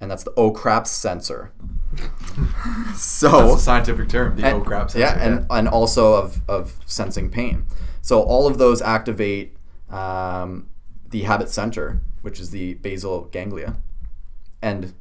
[0.00, 1.52] and that's the oh crap sensor
[2.94, 4.36] so That's a scientific term.
[4.36, 4.98] The and- oh crap sensor.
[5.00, 7.64] yeah, and and also of of sensing pain.
[8.06, 9.56] So all of those activate
[9.90, 10.70] um,
[11.10, 13.78] the habit center, which is the basal ganglia,
[14.62, 14.94] and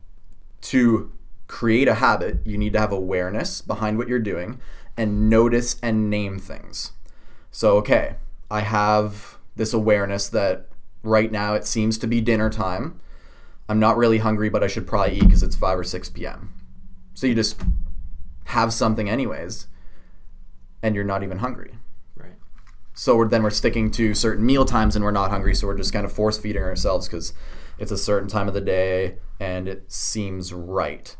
[0.61, 1.11] to
[1.45, 4.59] create a habit, you need to have awareness behind what you're doing
[4.97, 6.93] and notice and name things.
[7.51, 8.15] So okay,
[8.49, 10.69] I have this awareness that
[11.03, 12.99] right now it seems to be dinner time.
[13.69, 16.55] I'm not really hungry, but I should probably eat because it's 5 or 6 p.m.
[17.13, 17.61] So you just
[18.45, 19.67] have something anyways,
[20.81, 21.75] and you're not even hungry.
[22.95, 25.77] So we're, then we're sticking to certain meal times and we're not hungry, so we're
[25.77, 27.33] just kind of force feeding ourselves because
[27.77, 31.15] it's a certain time of the day and it seems right.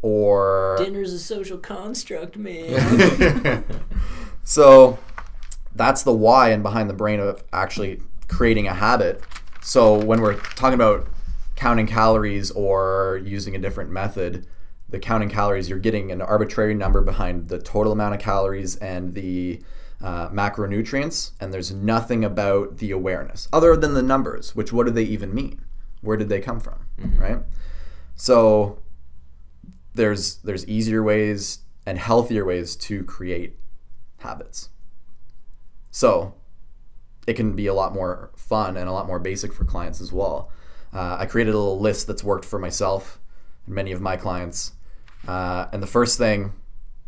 [0.00, 3.64] Or Dinner's a social construct, man.
[4.48, 4.98] So
[5.74, 9.22] that's the why and behind the brain of actually creating a habit.
[9.60, 11.06] So when we're talking about
[11.54, 14.46] counting calories or using a different method,
[14.88, 19.14] the counting calories, you're getting an arbitrary number behind the total amount of calories and
[19.14, 19.60] the
[20.02, 24.54] uh, macronutrients, and there's nothing about the awareness other than the numbers.
[24.54, 25.64] Which what do they even mean?
[26.00, 26.86] Where did they come from?
[27.16, 27.38] Right.
[28.14, 28.80] So
[29.94, 33.56] there's there's easier ways and healthier ways to create
[34.18, 34.68] habits.
[35.90, 36.34] So
[37.26, 40.12] it can be a lot more fun and a lot more basic for clients as
[40.12, 40.50] well.
[40.92, 43.18] Uh, I created a little list that's worked for myself
[43.66, 44.72] and many of my clients.
[45.26, 46.52] Uh, and the first thing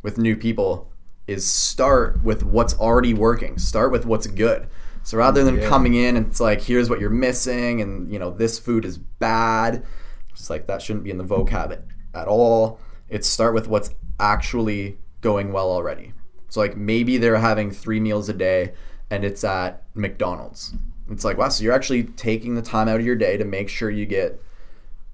[0.03, 0.92] with new people
[1.31, 3.57] is start with what's already working.
[3.59, 4.66] Start with what's good.
[5.03, 5.69] So rather than Yeah.
[5.69, 8.99] coming in and it's like, here's what you're missing, and you know this food is
[8.99, 9.85] bad.
[10.33, 11.83] It's like that shouldn't be in the vocab at,
[12.14, 12.81] at all.
[13.09, 16.12] It's start with what's actually going well already.
[16.49, 18.73] So like maybe they're having three meals a day
[19.11, 20.75] and it's at McDonald's.
[21.11, 23.69] It's like wow, so you're actually taking the time out of your day to make
[23.69, 24.43] sure you get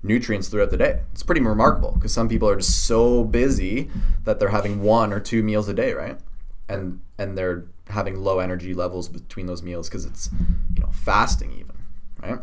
[0.07, 1.01] nutrients throughout the day.
[1.13, 3.91] It's pretty remarkable because some people are just so busy
[4.25, 6.19] that they're having one or two meals a day, right?
[6.69, 10.31] And and they're having low energy levels between those meals because it's
[10.75, 11.77] you know fasting even,
[12.23, 12.41] right?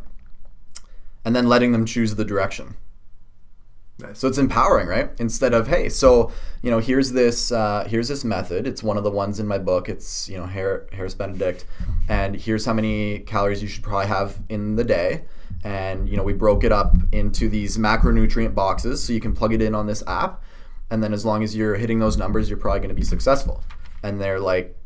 [1.26, 2.76] And then letting them choose the direction.
[4.00, 4.20] Nice.
[4.20, 5.12] So it's empowering, right?
[5.20, 8.66] Instead of hey, so you know here's this uh, here's this method.
[8.66, 9.88] It's one of the ones in my book.
[9.88, 11.66] It's you know Har- Harris Benedict,
[12.10, 15.26] and here's how many calories you should probably have in the day.
[15.64, 19.54] And you know we broke it up into these macronutrient boxes, so you can plug
[19.54, 20.42] it in on this app,
[20.90, 23.64] and then as long as you're hitting those numbers, you're probably going to be successful.
[24.04, 24.78] And they're like,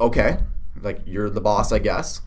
[0.00, 0.38] okay,
[0.80, 2.22] like you're the boss, I guess.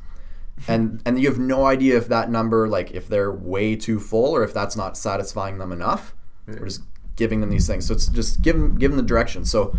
[0.67, 4.35] And and you have no idea if that number like if they're way too full
[4.35, 6.15] or if that's not satisfying them enough.
[6.47, 6.81] We're just
[7.15, 7.87] giving them these things.
[7.87, 9.45] So it's just give them give them the direction.
[9.45, 9.77] So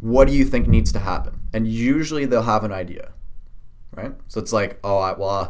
[0.00, 1.40] what do you think needs to happen?
[1.52, 3.12] And usually they'll have an idea
[3.96, 4.12] right?
[4.28, 5.48] So it's like oh I, well uh,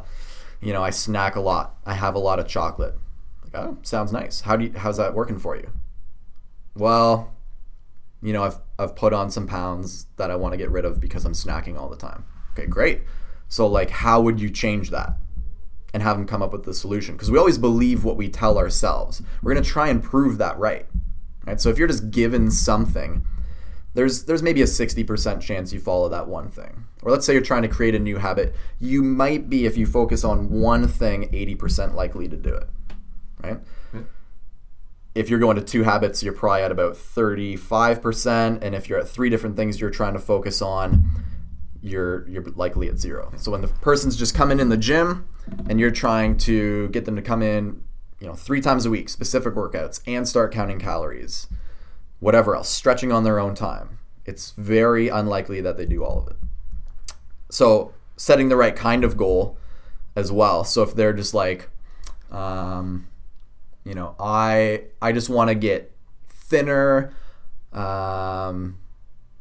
[0.61, 1.77] you know i snack a lot.
[1.85, 2.95] I have a lot of chocolate.
[3.43, 4.43] Like oh sounds nice.
[4.43, 5.71] How do you how's that working for you?
[6.75, 7.35] Well
[8.23, 11.01] you know i've i've put on some pounds that i want to get rid of
[11.01, 12.25] because i'm snacking all the time.
[12.53, 13.03] Okay great.
[13.49, 15.17] So like how would you change that
[15.93, 17.15] and have them come up with the solution?
[17.15, 19.23] Because we always believe what we tell ourselves.
[19.43, 20.87] We're to try and prove that right
[21.47, 21.61] right?
[21.61, 23.23] So if you're just given something
[23.95, 27.43] there's there's maybe a 60% chance you follow that one thing or let's say you're
[27.43, 31.29] trying to create a new habit you might be if you focus on one thing
[31.31, 32.69] 80% likely to do it
[33.43, 33.61] right
[35.15, 39.09] if you're going to two habits you're probably at about 35% and if you're at
[39.09, 41.11] three different things you're trying to focus on
[41.83, 43.33] you're you're likely at zero.
[43.37, 45.29] So when the person's just coming in the gym
[45.69, 47.83] and you're trying to get them to come in,
[48.21, 51.47] you know, three times a week, specific workouts, and start counting calories,
[52.19, 56.29] whatever else, stretching on their own time, it's very unlikely that they do all of
[56.29, 56.37] it.
[57.51, 59.59] So setting the right kind of goal
[60.17, 60.65] as well.
[60.65, 61.69] So if they're just like,
[62.31, 63.09] um,
[63.85, 65.93] you know, I I just want to get
[66.29, 67.15] thinner.
[67.73, 68.79] Um,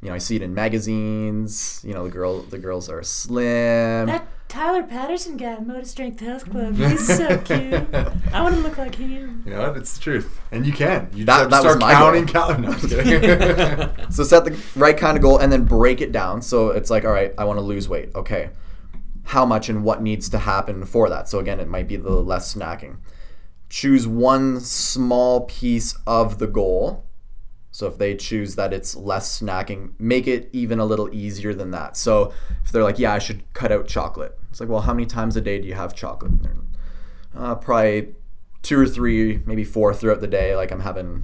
[0.01, 1.83] you know, I see it in magazines.
[1.85, 4.07] You know, the girl, the girls are slim.
[4.07, 7.85] That Tyler Patterson guy at Motor Strength Health Club, he's so cute.
[8.33, 9.43] I want to look like him.
[9.45, 9.77] You know what?
[9.77, 11.07] It's the truth, and you can.
[11.13, 12.33] You That- just that have was to start counting goal.
[12.33, 12.59] calories.
[12.59, 14.05] No, I'm just kidding.
[14.11, 16.41] So set the right kind of goal and then break it down.
[16.41, 18.09] So it's like, all right, I want to lose weight.
[18.15, 18.49] Okay,
[19.25, 21.29] how much and what needs to happen for that?
[21.29, 22.97] So again, it might be the less snacking.
[23.69, 27.05] Choose one small piece of the goal.
[27.79, 31.71] So if they choose that it's less snacking, make it even a little easier than
[31.71, 31.95] that.
[31.95, 32.33] So
[32.65, 34.37] if they're like, yeah, I should cut out chocolate.
[34.51, 36.33] It's like, well, how many times a day do you have chocolate?
[37.33, 38.15] Uh, probably
[38.63, 40.57] two or three, maybe four throughout the day.
[40.57, 41.23] Like I'm having,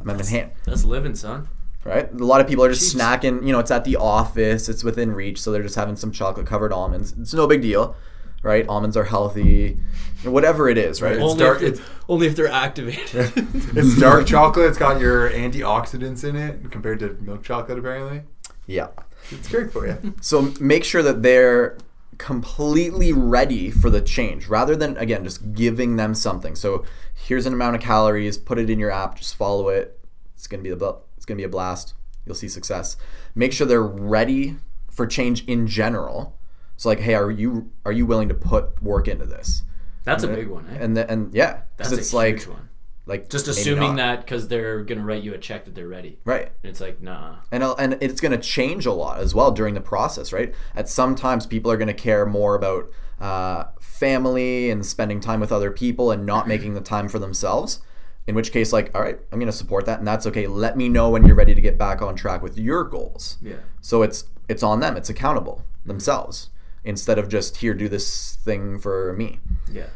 [0.00, 1.46] I'm having hand That's living, son.
[1.84, 2.10] right?
[2.10, 2.98] A lot of people are just Jeez.
[2.98, 3.46] snacking.
[3.46, 6.46] You know, it's at the office, it's within reach, so they're just having some chocolate
[6.46, 7.12] covered almonds.
[7.20, 7.94] It's no big deal,
[8.42, 8.66] right?
[8.68, 9.78] Almonds are healthy,
[10.24, 11.12] whatever it is, right?
[11.14, 13.32] It's only, dark- if, only if they're activated.
[13.76, 14.66] it's dark chocolate.
[14.66, 17.78] It's got your antioxidants in it compared to milk chocolate.
[17.78, 18.22] Apparently,
[18.66, 18.88] Yeah.
[19.30, 20.14] it's great for you.
[20.20, 21.78] So make sure that they're
[22.18, 26.54] completely ready for the change rather than again just giving them something.
[26.54, 29.98] So here's an amount of calories, put it in your app, just follow it.
[30.36, 31.94] It's going to be a it's going to be a blast.
[32.26, 32.96] You'll see success.
[33.34, 34.56] Make sure they're ready
[34.90, 36.36] for change in general.
[36.82, 39.62] So like, hey, are you are you willing to put work into this?
[40.02, 40.66] That's a big one.
[40.68, 40.78] Eh?
[40.80, 42.70] And the, and yeah, That's it's huge like one.
[43.06, 46.18] like Just assuming that because they're gonna write you a check that they're ready.
[46.24, 46.50] right.
[46.64, 47.36] And it's like, nah.
[47.52, 50.52] and uh, and it's going to change a lot as well during the process, right?
[50.74, 52.90] At some times, people are going to care more about
[53.20, 57.80] uh, family and spending time with other people and not making the time for themselves.
[58.26, 60.48] In which case, like, all right, I'm going to support that, and that's okay.
[60.48, 63.38] Let me know when you're ready to get back on track with your goals.
[63.40, 63.58] Yeah.
[63.80, 64.96] So it's it's on them.
[64.96, 66.48] It's accountable themselves
[66.84, 69.40] instead of just here do this thing for me.
[69.70, 69.88] Yeah.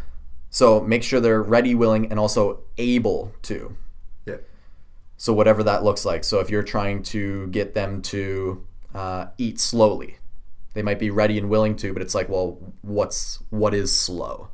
[0.51, 3.77] So make sure they're ready, willing, and also able to.
[4.25, 4.37] Yeah.
[5.17, 6.25] So whatever that looks like.
[6.25, 10.19] So if you're trying to get them to uh, eat slowly,
[10.75, 14.51] they might be ready and willing to, but it's like, well, what's what is slow?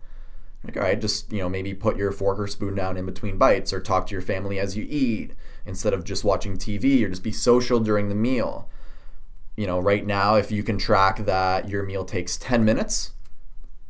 [0.64, 3.38] Like, all right, just you know, maybe put your fork or spoon down in between
[3.38, 5.32] bites, or talk to your family as you eat
[5.66, 8.68] instead of just watching TV, or just be social during the meal.
[9.56, 13.12] You know, right now, if you can track that your meal takes ten minutes,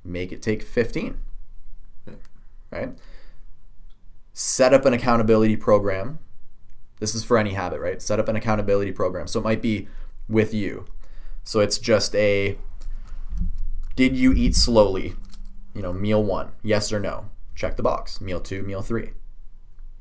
[0.05, 1.19] make it take fifteen.
[2.71, 2.97] Right.
[4.33, 6.19] Set up an accountability program.
[7.01, 8.01] This is for any habit, right?
[8.01, 9.27] Set up an accountability program.
[9.27, 9.89] So it might be
[10.29, 10.87] with you.
[11.45, 12.57] So it's just a
[13.95, 15.15] did you eat slowly?
[15.75, 17.27] You know, meal one, yes or no.
[17.55, 18.21] Check the box.
[18.21, 19.11] Meal two, meal three,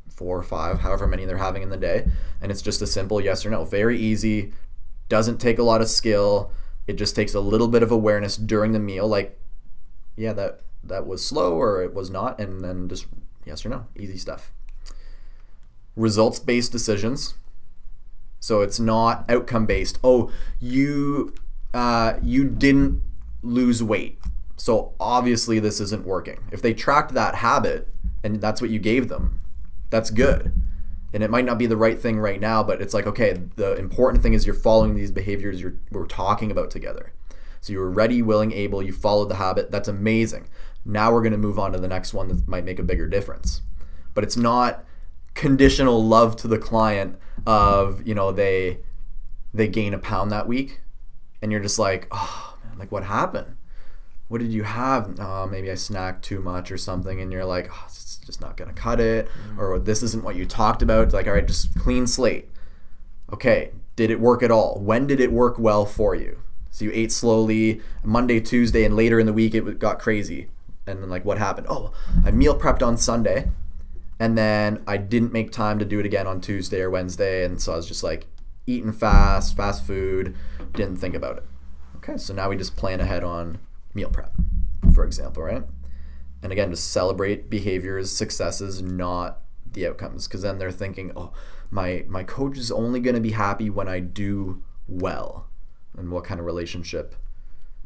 [0.10, 2.08] four or five, however many they're having in the day.
[2.40, 3.66] And it's just a simple yes or no.
[3.66, 4.54] Very easy.
[5.12, 6.54] Doesn't take a lot of skill.
[6.88, 9.38] It just takes a little bit of awareness during the meal, like,
[10.16, 13.08] yeah, that that was slow or it was not, and then just
[13.46, 13.88] yes or no.
[14.00, 14.54] Easy stuff.
[15.98, 17.34] Results based decisions.
[18.40, 20.00] So it's not outcome based.
[20.02, 21.36] Oh, you
[21.74, 23.02] uh, you didn't
[23.44, 24.18] lose weight.
[24.56, 26.40] So obviously this isn't working.
[26.54, 27.90] If they tracked that habit
[28.24, 29.42] and that's what you gave them,
[29.90, 30.54] that's good.
[31.14, 33.76] And it might not be the right thing right now, but it's like okay, the
[33.76, 37.14] important thing is you're following these behaviors we're talking about together.
[37.62, 39.70] So you were ready, willing, able, you followed the habit.
[39.70, 40.48] That's amazing.
[40.84, 43.08] Now we're going to move on to the next one that might make a bigger
[43.08, 43.62] difference.
[44.16, 44.84] But it's not
[45.36, 48.80] conditional love to the client of, you know, they
[49.54, 50.82] they gain a pound that week
[51.42, 53.56] and you're just like, "Oh, man, like what happened?
[54.28, 55.20] What did you have?
[55.20, 57.88] Oh, maybe I snacked too much or something." And you're like, "Oh,
[58.26, 61.06] just not to cut it." Or this isn't what you talked about.
[61.06, 62.50] It's like, "All right, just clean slate."
[63.32, 64.80] Okay, did it work at all?
[64.80, 66.40] When did it work well for you?
[66.70, 70.50] So you ate slowly Monday, Tuesday, and later in the week it got crazy.
[70.88, 71.68] And then like what happened?
[71.70, 71.92] Oh,
[72.26, 73.50] I meal prepped on Sunday,
[74.20, 77.62] and then I didn't make time to do it again on Tuesday or Wednesday, and
[77.62, 78.28] so I was just like
[78.66, 80.36] eating fast, fast food,
[80.74, 81.46] didn't think about it.
[81.98, 83.60] Okay, so now we just plan ahead on
[83.94, 84.34] meal prep,
[84.94, 85.64] for example, right?
[86.44, 89.42] And again, just celebrate behaviors, successes, not
[89.74, 91.32] the outcomes, because then they're thinking, oh,
[91.70, 95.48] my my coach is only going to be happy when I do well,
[95.98, 97.16] and what kind of relationship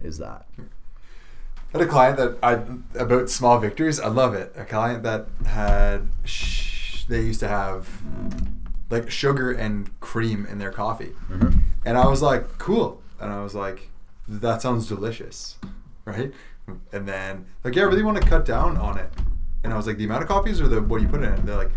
[0.02, 0.48] is that?
[0.58, 2.54] I had a client that I
[3.00, 4.00] about small victories.
[4.00, 4.54] I love it.
[4.56, 8.02] A client that had sh- they used to have
[8.90, 11.60] like sugar and cream in their coffee, mm-hmm.
[11.86, 13.02] and I was like, cool.
[13.20, 13.90] And I was like,
[14.28, 15.58] that sounds delicious,
[16.06, 16.34] right?
[16.92, 19.12] And then like, yeah, I really want to cut down on it.
[19.64, 21.40] And I was like, the amount of coffees or the what you put in it?
[21.40, 21.72] And they're like,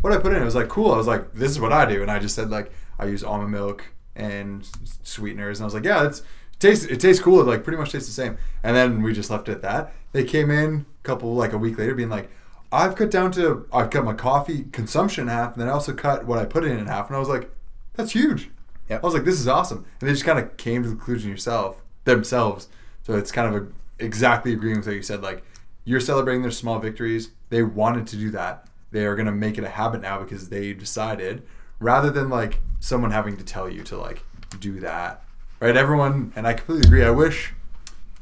[0.00, 0.44] what I put in it.
[0.44, 0.92] Was like, cool.
[0.92, 2.02] I was like, this is what I do.
[2.02, 3.84] And I just said like, I use almond milk
[4.16, 4.68] and
[5.02, 5.58] sweeteners.
[5.58, 7.40] And I was like, yeah, it's it tastes it tastes cool.
[7.40, 8.38] It like pretty much tastes the same.
[8.62, 9.92] And then we just left it at that.
[10.12, 12.30] They came in a couple like a week later, being like,
[12.72, 15.94] I've cut down to I've cut my coffee consumption in half, and then I also
[15.94, 17.08] cut what I put in in half.
[17.08, 17.50] And I was like,
[17.94, 18.50] that's huge.
[18.88, 19.02] Yep.
[19.02, 19.84] I was like, this is awesome.
[20.00, 22.68] And they just kind of came to the conclusion yourself themselves.
[23.02, 23.66] So it's kind of a,
[23.98, 25.22] exactly agreeing with what you said.
[25.22, 25.42] Like
[25.84, 27.30] you're celebrating their small victories.
[27.50, 28.66] They wanted to do that.
[28.90, 31.42] They are gonna make it a habit now because they decided,
[31.80, 34.22] rather than like someone having to tell you to like
[34.60, 35.22] do that.
[35.60, 35.76] Right?
[35.76, 37.04] Everyone and I completely agree.
[37.04, 37.52] I wish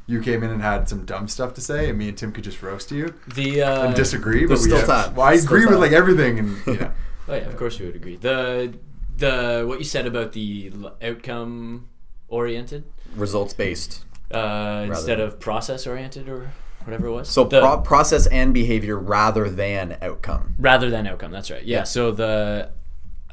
[0.09, 2.45] you came in and had some dumb stuff to say, and me and Tim could
[2.45, 4.43] just roast you The uh, and disagree.
[4.43, 5.15] But there's we still have- time.
[5.17, 5.81] Well, I Still agree with time.
[5.81, 6.93] like everything, and you know.
[7.29, 8.17] Oh yeah, of course we would agree.
[8.17, 8.73] The
[9.19, 11.89] the what you said about the outcome
[12.29, 12.85] oriented
[13.17, 14.05] Results based.
[14.33, 16.51] Uh, instead of process oriented or
[16.85, 17.29] whatever it was.
[17.29, 20.55] So The- pro- process and behavior rather than outcome.
[20.59, 21.31] rather than outcome.
[21.33, 21.65] That's right.
[21.65, 21.79] Yeah.
[21.79, 21.85] Yeah.
[21.85, 22.71] So the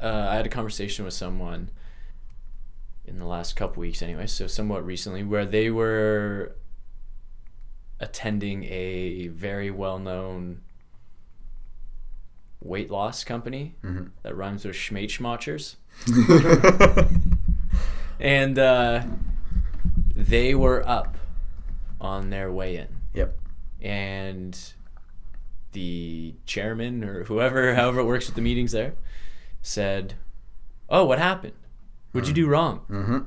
[0.02, 1.70] uh, I had a conversation with someone
[3.06, 4.26] in the last couple weeks, anyway.
[4.26, 6.56] So somewhat recently, where they were
[8.00, 10.60] attending a very well known
[12.60, 14.06] weight loss company Mm-hmm.
[14.22, 15.76] that rhymes with Schmate
[18.20, 19.04] and uh,
[20.28, 21.16] they were up
[22.00, 23.38] on their way in Yep.
[23.82, 24.58] and
[25.72, 28.94] the chairman or whoever, however it works with the meetings there,
[29.62, 30.14] said,
[30.88, 31.54] "Oh, what happened?
[32.12, 33.18] What'd you do wrong?" Mm-hmm.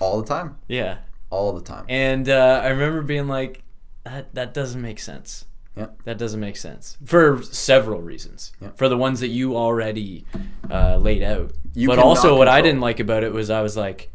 [0.00, 0.58] All the time.
[0.68, 0.98] Yeah,
[1.30, 1.84] All the time.
[1.88, 3.62] and uh, I remember being like,
[4.04, 5.46] "That that doesn't make sense.
[5.76, 6.02] Yep.
[6.04, 8.52] That doesn't make sense for several reasons.
[8.60, 8.76] Yep.
[8.76, 10.26] For the ones that you already
[10.70, 13.74] uh, laid out, You but also what I didn't like about it was I was
[13.74, 14.10] like,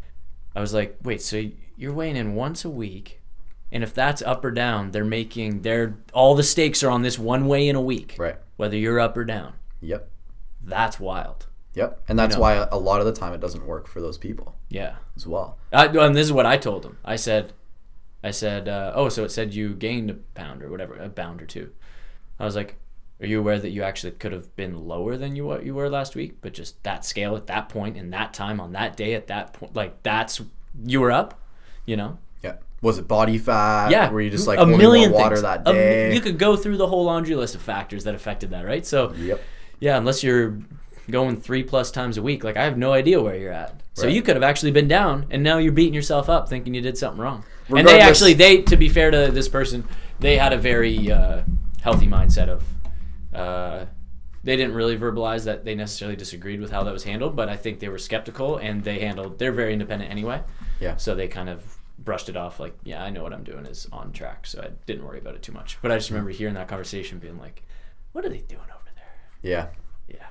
[0.56, 1.42] I was like, wait, so
[1.78, 3.22] you're weighing in once a week."
[3.72, 7.20] And if that's up or down, they're making their all the stakes are on this
[7.20, 8.16] one way in a week.
[8.18, 8.38] Right.
[8.56, 9.54] Whether you're up or down.
[9.82, 10.10] Yep.
[10.64, 11.48] That's wild.
[11.74, 12.02] Yep.
[12.08, 12.42] And that's know.
[12.42, 14.96] why a lot of the time it doesn't work for those people Yeah.
[15.16, 15.58] as well.
[15.72, 16.98] I, and this is what I told him.
[17.06, 17.54] I said,
[18.24, 21.42] I said, uh, oh, so it said you gained a pound or whatever, a pound
[21.42, 21.72] or two.
[22.40, 22.78] I was like,
[23.20, 25.90] Are you aware that you actually could have been lower than you what you were
[25.90, 29.14] last week, but just that scale at that point in that time on that day
[29.14, 30.42] at that point, like that's
[30.86, 31.40] you were up,
[31.88, 32.20] you know?
[32.44, 32.58] Yeah.
[32.84, 33.90] Was it body fat?
[33.90, 35.42] Yeah, Were you just like a million more water things.
[35.44, 38.66] that A you could go through the whole laundry list of factors that affected that,
[38.66, 38.86] right?
[38.86, 39.42] So Yep.
[39.80, 40.60] yeah, unless you're
[41.10, 43.82] going three plus times a week, like I have no idea where you're at.
[43.96, 44.14] So Right.
[44.14, 46.98] you could have actually been down, and now you're beating yourself up thinking you did
[47.00, 47.44] something wrong.
[47.76, 49.84] And they actually, they to be fair to this person,
[50.20, 51.42] they had a very uh,
[51.82, 52.64] healthy mindset of.
[53.34, 53.86] Uh,
[54.44, 57.58] they didn't really verbalize that they necessarily disagreed with how that was handled, but I
[57.58, 59.40] think they were skeptical and they handled.
[59.40, 60.42] They're very independent anyway,
[60.80, 60.96] Yeah.
[60.98, 61.77] so they kind of
[62.08, 64.70] brushed it off like, yeah, I know what I'm doing is on track, so I
[64.86, 65.78] didn't worry about it too much.
[65.82, 67.64] But I just remember hearing that conversation, being like,
[68.14, 69.68] "What are they doing over there?" Yeah.
[70.08, 70.26] Yeah.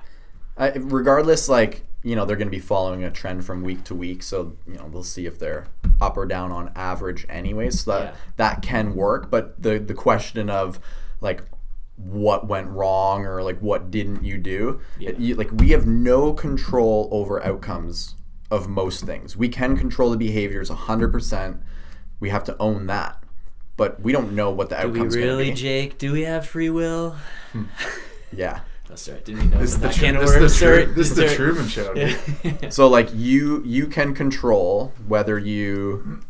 [0.57, 3.93] I, regardless, like you know, they're going to be following a trend from week to
[3.95, 5.67] week, so you know they'll see if they're
[6.01, 7.81] up or down on average, anyways.
[7.81, 8.15] So that Yeah.
[8.37, 9.29] that can work.
[9.29, 10.79] But the the question of
[11.21, 11.43] like
[11.95, 15.09] what went wrong or like what didn't you do, Yeah.
[15.11, 18.15] it- you, like we have no control over outcomes
[18.49, 19.35] of most things.
[19.35, 21.57] We can control the behaviors hundred percent.
[22.19, 23.21] We have to own that,
[23.75, 25.53] but we don't know what the Do we outcome's going to really.
[25.53, 25.97] Jake?
[25.97, 27.15] Do we have free will?
[28.31, 28.61] Yeah.
[28.87, 29.23] That's right.
[29.23, 30.85] Didn't you know This is that the, can Tru- of this worms, the, sir?
[30.85, 31.93] Tru- this is the Truman Show.
[31.95, 32.69] Yeah.
[32.69, 36.21] So like you you can control whether you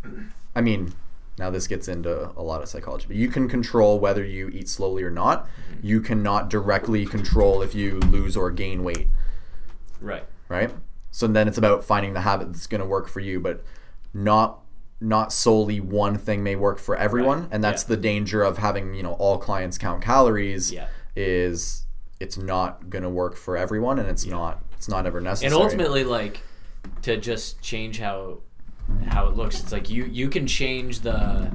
[0.55, 0.93] I mean
[1.38, 4.68] now this gets into a lot of psychology, but you can control whether you eat
[4.68, 5.45] slowly or not.
[5.45, 5.88] Mm-hmm.
[5.88, 9.07] You cannot directly control if you lose or gain weight,
[10.01, 10.24] right.
[10.49, 10.72] right?
[11.12, 13.64] So then it's about finding the habit that's going to work for you, but
[14.14, 14.60] not
[14.99, 17.49] not solely one thing may work for everyone, Right.
[17.51, 17.89] and that's Yeah.
[17.89, 20.88] the danger of having, you know, all clients count calories Yeah.
[21.16, 21.86] is
[22.20, 25.53] it's not going to work for everyone and it's not it's not ever necessary.
[25.53, 26.41] And ultimately, like
[27.03, 28.39] to just change how
[29.08, 29.60] how it looks.
[29.62, 31.51] It's like you you can change the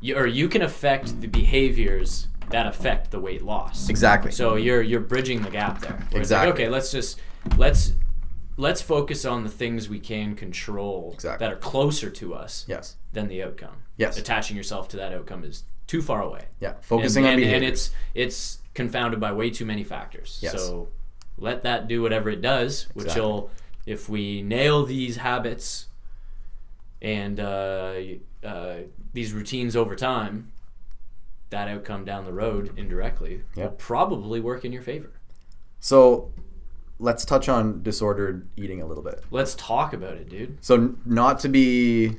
[0.00, 3.88] you, or you can affect the behaviors that affect the weight loss.
[3.88, 4.30] Exactly.
[4.32, 5.96] So you're you're bridging the gap there.
[6.06, 6.52] It's like, Exactly.
[6.52, 7.20] okay, let's just
[7.56, 7.92] let's
[8.56, 11.46] let's focus on the things we can control Exactly.
[11.46, 12.96] that are closer to us yes.
[13.12, 13.82] than the outcome.
[13.96, 14.18] Yes.
[14.18, 16.46] Attaching yourself to that outcome is too far away.
[16.60, 20.38] Yeah, focusing and, on and, and it's it's confounded by way too many factors.
[20.42, 20.52] Yes.
[20.52, 20.88] So
[21.38, 23.22] let that do whatever it does, which Exactly.
[23.22, 23.50] will
[23.86, 25.86] if we nail these habits
[27.00, 27.94] and uh,
[28.42, 28.76] uh,
[29.12, 30.50] these routines over time,
[31.50, 35.12] that outcome down the road indirectly will probably work in your favor.
[35.78, 36.32] So
[36.98, 39.22] let's touch on disordered eating a little bit.
[39.30, 40.58] Let's talk about it, dude.
[40.64, 42.16] So not to be,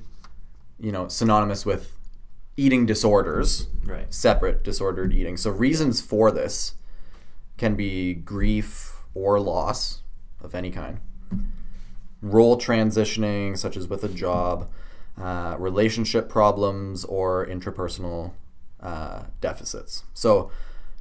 [0.80, 1.94] you know, synonymous with
[2.56, 4.12] eating disorders, Right.
[4.14, 5.38] separate disordered eating.
[5.38, 6.76] So reasons for this
[7.58, 10.02] can be grief or loss
[10.42, 11.00] of any kind,
[12.22, 14.70] role transitioning, such as with a job,
[15.20, 18.34] uh, relationship problems, or intrapersonal
[18.80, 20.04] uh, deficits.
[20.14, 20.52] So,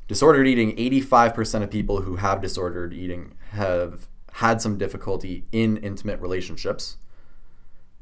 [0.09, 6.21] disordered eating 85% of people who have disordered eating have had some difficulty in intimate
[6.21, 6.97] relationships.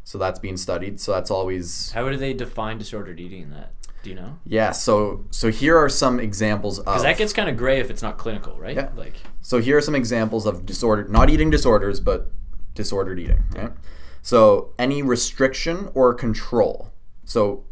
[0.03, 1.01] So, that's being studied.
[1.01, 3.73] So, that's always How do they define disordered eating that?
[4.03, 4.39] Do you know?
[4.45, 7.91] yeah, so so here are some examples of Because that gets kind of gray if
[7.91, 8.77] it's not clinical, right?
[8.77, 8.91] Yeah.
[8.95, 12.31] Like, So here are some examples of disordered not eating disorders but
[12.75, 13.73] disordered eating, right?
[14.21, 16.93] So any restriction or control.
[17.25, 17.65] So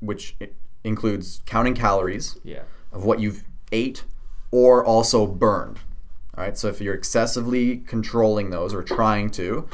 [0.00, 0.36] which
[0.84, 2.64] includes counting calories yeah.
[2.92, 4.04] of what you've ate
[4.50, 5.78] or also burned.
[6.36, 6.56] All right?
[6.56, 9.66] So if you're excessively controlling those or trying to,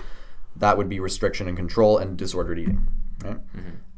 [0.56, 2.86] that would be restriction and control and disordered eating,
[3.24, 3.38] right?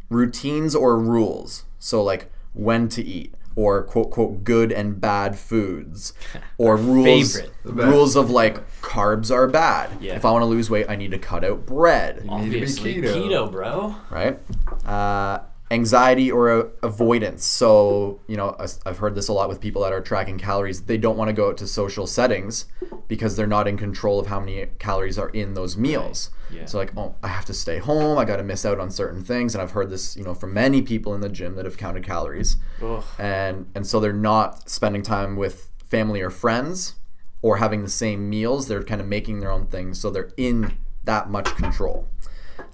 [0.09, 1.65] routines or rules.
[1.79, 6.13] So like when to eat or quote quote good and bad foods
[6.59, 7.55] or rules favorite.
[7.65, 7.89] The best.
[7.89, 9.91] rules of like carbs are bad.
[10.01, 10.17] Yeah.
[10.17, 12.33] If I want to lose weight, I need to cut out bread, need to be
[12.33, 13.15] Obviously, keto.
[13.15, 13.95] keto, bro.
[14.11, 14.39] right?
[14.87, 15.41] Uh,
[15.71, 17.45] anxiety or avoidance.
[17.45, 20.83] So, you know, I've heard this a lot with people that are tracking calories.
[20.83, 22.67] They don't want to go out to social settings
[23.07, 26.31] because they're not in control of how many calories are in those meals.
[26.53, 26.65] Yeah.
[26.65, 28.19] So, like, oh, I have to stay home.
[28.19, 29.55] I got to miss out on certain things.
[29.55, 32.05] And I've heard this, you know, from many people in the gym that have counted
[32.05, 32.57] calories.
[32.83, 33.05] Ugh.
[33.19, 36.97] And, and so they're not spending time with family or friends
[37.43, 38.67] or having the same meals.
[38.67, 40.01] They're kind of making their own things.
[40.01, 42.09] So they're in that much control.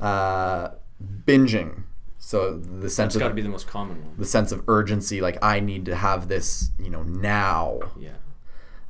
[0.01, 0.71] Uh,
[1.27, 1.83] binging.
[2.27, 4.15] So the sense That's got to of be the most common one.
[4.19, 7.79] the sense of urgency, like I need to have this, you know, now.
[7.97, 8.17] Yeah.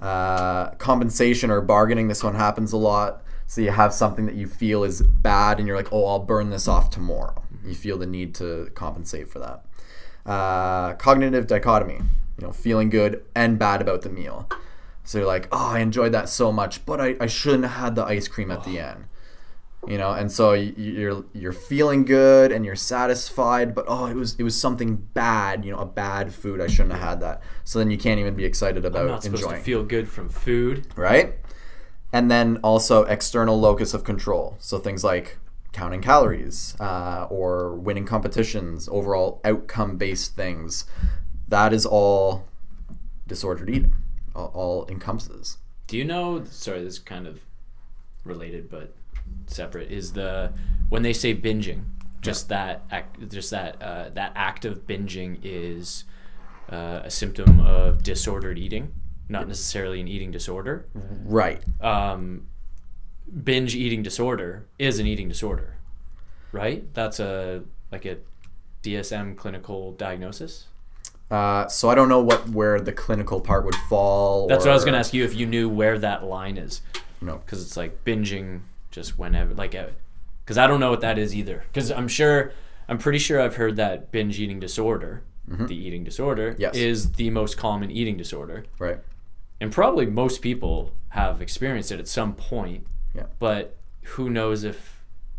[0.00, 2.08] Uh, compensation or bargaining.
[2.08, 3.22] This one happens a lot.
[3.46, 6.48] So you have something that you feel is bad, and you're like, "Oh, I'll burn
[6.48, 9.66] this off tomorrow." You feel the need to compensate for that.
[10.24, 12.00] Uh, cognitive dichotomy.
[12.38, 14.48] You know, feeling good and bad about the meal.
[15.04, 17.96] So you're like, "Oh, I enjoyed that so much, but I, I shouldn't have had
[17.96, 19.04] the ice cream at the end."
[19.88, 24.34] You know and so you're you're feeling good and you're satisfied but oh it was
[24.38, 26.60] it was something bad you know a bad food.
[26.60, 27.42] I shouldn't have had that.
[27.64, 29.60] So then you can't even be excited I'm about not supposed enjoying.
[29.60, 30.86] to feel good from food.
[30.96, 31.34] right?
[32.12, 34.56] And then also external locus of control.
[34.58, 35.38] So things like
[35.72, 40.84] counting calories uh, or winning competitions overall outcome based things.
[41.48, 42.46] That is all
[43.26, 43.94] disordered eating.
[44.34, 45.58] All, all encompasses.
[45.86, 46.44] Do you know?
[46.44, 47.40] Sorry, this is kind of
[48.24, 48.94] related but
[49.46, 49.90] separate.
[49.90, 50.52] Is the
[50.88, 51.84] when they say binging,
[52.20, 56.04] just that act, just that uh, that act of binging is
[56.70, 58.92] uh, a symptom of disordered eating,
[59.28, 60.86] not necessarily an eating disorder.
[61.24, 62.46] right Um,
[63.44, 65.76] binge eating disorder is an eating disorder,
[66.52, 66.84] right?
[66.94, 68.18] That's a like a
[68.82, 70.66] DSM clinical diagnosis.
[71.28, 74.46] Uh, so I don't know what where the clinical part would fall.
[74.46, 76.82] That's what I was gonna ask you if you knew where that line is.
[77.20, 77.38] No.
[77.38, 78.60] because it's like binging
[78.96, 79.76] just whenever like
[80.42, 82.50] because i don't know what that is either because i'm sure
[82.88, 86.60] i'm pretty sure i've heard that binge eating disorder the eating disorder Mm-hmm.
[86.62, 86.74] Yes.
[86.76, 88.98] is the most common eating disorder Right.
[89.60, 93.26] and probably most people have experienced it at some point Yeah.
[93.38, 93.76] but
[94.14, 94.95] who knows if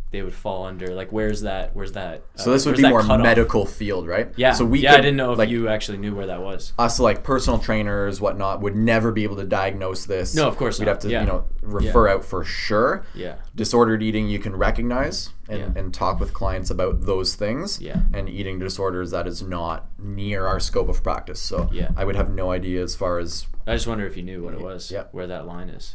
[0.10, 3.03] they would fall under like where's that where's that So uh, this would be more
[3.03, 4.32] medical field, right?
[4.38, 6.72] yeah So we yeah i didn't know if like, you actually knew where that was
[6.80, 10.34] us like personal trainers, whatnot, would never be able to diagnose this.
[10.34, 10.91] No, of course We'd not.
[10.93, 11.22] have to, Yeah.
[11.22, 13.05] you know, refer out for sure.
[13.14, 15.70] yeah Disordered eating you can recognize and, Yeah.
[15.82, 17.82] and talk with clients about those things.
[17.82, 18.01] Yeah.
[18.14, 21.39] And eating disorders that is not near our scope of practice.
[21.41, 21.89] So Yeah.
[21.97, 24.53] I would have no idea as far as i just wonder if you knew what
[24.53, 25.03] it was Yeah.
[25.12, 25.93] where that line is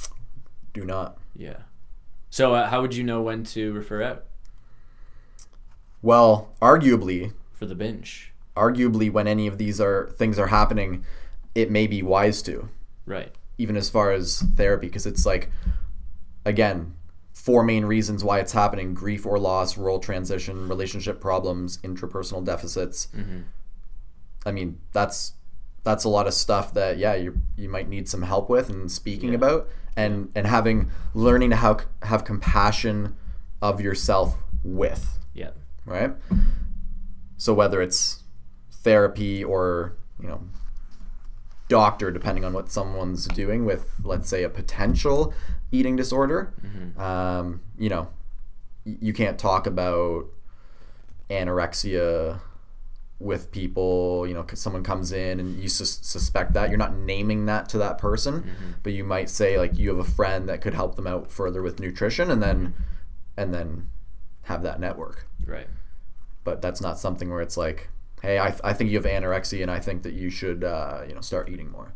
[0.74, 1.16] do not.
[1.34, 1.56] yeah
[2.32, 4.24] so uh, how would you know when to refer out?
[6.00, 11.04] Well, arguably, for the binge arguably when any of these are things are happening,
[11.54, 12.68] it may be wise to.
[13.06, 13.32] right.
[13.58, 15.50] Even as far as therapy because it's like
[16.44, 16.94] again
[17.34, 23.08] four main reasons why it's happening grief or loss role transition relationship problems intrapersonal deficits.
[24.44, 25.34] I mean that's
[25.84, 28.90] that's a lot of stuff that yeah you you might need some help with and
[28.90, 33.16] speaking about and and having learning to have have compassion
[33.60, 35.18] of yourself with.
[35.34, 35.50] Yeah.
[35.84, 36.12] Right?
[37.36, 38.22] So whether it's
[38.70, 40.42] therapy or you know
[41.68, 45.32] doctor, depending on what someone's doing with, let's say, a potential
[45.70, 46.52] eating disorder,
[46.98, 48.08] um, you know,
[48.84, 50.26] y- you can't talk about
[51.30, 52.40] anorexia
[53.18, 56.96] with people you know 'cause someone comes in and you sus- suspect that you're not
[56.96, 58.44] naming that to that person
[58.82, 61.62] but you might say like you have a friend that could help them out further
[61.62, 62.74] with nutrition and then
[63.36, 63.88] and then
[64.42, 65.28] have that network.
[65.46, 65.68] Right.
[66.44, 67.88] But that's not something where it's like,
[68.22, 71.14] hey, I, I think you have anorexia and I think that you should, uh, you
[71.14, 71.94] know, start eating more.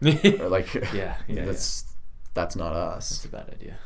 [0.40, 1.84] Or like, Yeah, yeah, that's
[2.32, 3.10] that's not us.
[3.10, 3.76] That's a bad idea.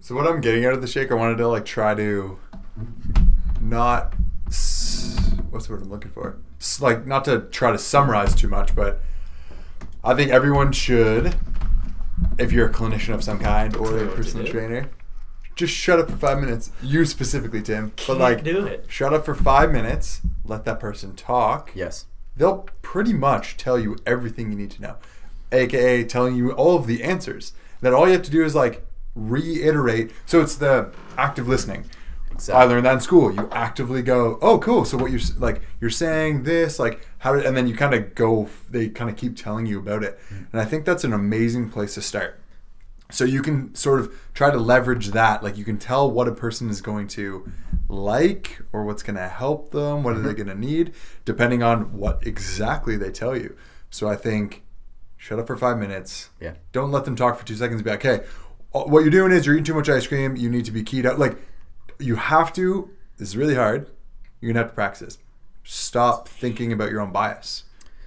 [0.00, 2.38] So what I'm getting out of the shake, I wanted to like try to
[3.60, 4.12] not
[4.48, 4.93] s-
[5.54, 6.36] what's the word I'm looking for?
[6.60, 9.00] S- like not to try to summarize too much, but
[10.02, 11.36] I think everyone should,
[12.38, 14.90] if you're a clinician of some kind or a personal trainer,
[15.56, 16.72] just shut up for five minutes.
[16.82, 18.86] You specifically, Tim, but like do it.
[18.88, 20.20] shut up for five minutes.
[20.44, 22.06] Let that person talk Yes.
[22.36, 24.96] they'll pretty much tell you everything you need to know,
[25.52, 27.52] aka telling you all of the answers.
[27.80, 28.84] Then all you have to do is like
[29.14, 30.10] reiterate.
[30.26, 31.84] So it's the active listening.
[32.34, 32.62] Exactly.
[32.62, 33.32] I learned that in school.
[33.34, 37.46] You actively go, "Oh, cool." So what you're like, you're saying this, like how did,
[37.46, 38.48] and then you kind of go.
[38.68, 41.94] They kind of keep telling you about it, and I think that's an amazing place
[41.94, 42.40] to start.
[43.10, 45.42] So you can sort of try to leverage that.
[45.42, 47.50] Like you can tell what a person is going to
[47.88, 50.92] like or what's going to help them, what are they going to need,
[51.24, 53.56] depending on what exactly they tell you.
[53.90, 54.64] So I think
[55.16, 56.30] shut up for five minutes.
[56.40, 56.54] Yeah.
[56.72, 57.82] Don't let them talk for two seconds.
[57.82, 58.24] Be like, hey,
[58.74, 60.34] uh, what you're doing is you're eating too much ice cream.
[60.34, 61.16] You need to be keto.
[61.16, 61.36] Like
[61.98, 62.90] you have to.
[63.18, 63.90] This is really hard.
[64.40, 65.18] You're gonna have to practice this.
[65.62, 67.64] Stop thinking about your own bias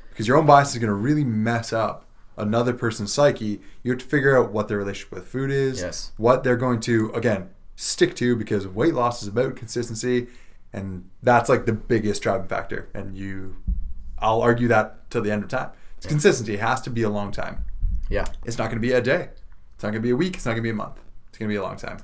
[0.09, 2.05] because your own bias is to really mess up
[2.37, 3.61] another person's psyche.
[3.83, 6.11] You have to figure out what their relationship with food is, Yes.
[6.17, 10.27] what they're going to again stick to because weight loss is about consistency,
[10.73, 12.89] and that's like the biggest driving factor.
[12.93, 13.55] And you,
[14.19, 15.69] I'll argue that till the end of time.
[15.97, 16.53] It's consistency.
[16.55, 17.65] It has to be a long time.
[18.09, 18.25] Yeah.
[18.45, 19.29] It's not to be a day.
[19.75, 20.35] It's not to be a week.
[20.35, 20.99] It's not to be a month.
[21.29, 21.97] It's to be a long time.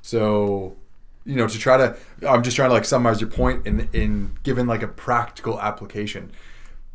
[0.00, 0.76] So,
[1.24, 1.96] you know, to try to,
[2.28, 6.32] I'm just trying to like summarize your point in in given like a practical application.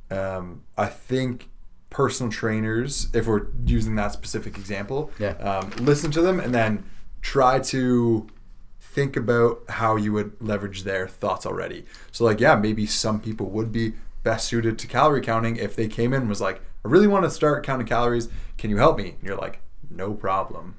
[0.09, 1.49] Um, I think
[1.89, 5.31] personal trainers, if we're using that specific example, Yeah.
[5.31, 6.83] um, listen to them and then
[7.21, 8.27] try to
[8.79, 11.85] think about how you would leverage their thoughts already.
[12.11, 15.87] So, like, yeah, maybe some people would be best suited to calorie counting if they
[15.87, 18.27] came in and was like, I really want to start counting calories.
[18.57, 19.09] Can you help me?
[19.19, 19.59] And you're like,
[19.89, 20.75] no problem.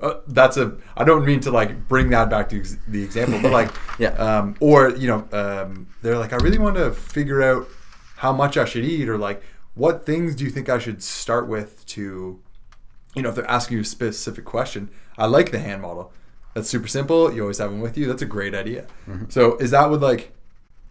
[0.00, 3.40] Uh, that's a I don't mean to like bring that back to ex- the example,
[3.42, 4.10] but like Yeah.
[4.10, 7.68] um, or you know um, they're like I really want to figure out
[8.16, 9.42] how much I should eat or like
[9.74, 12.40] what things do you think I should start with to
[13.14, 14.90] you know if they're asking you a specific question.
[15.18, 16.12] I like the hand model.
[16.54, 17.32] That's super simple.
[17.32, 18.06] You always have them with you.
[18.06, 18.86] That's a great idea.
[19.28, 20.32] So is that what like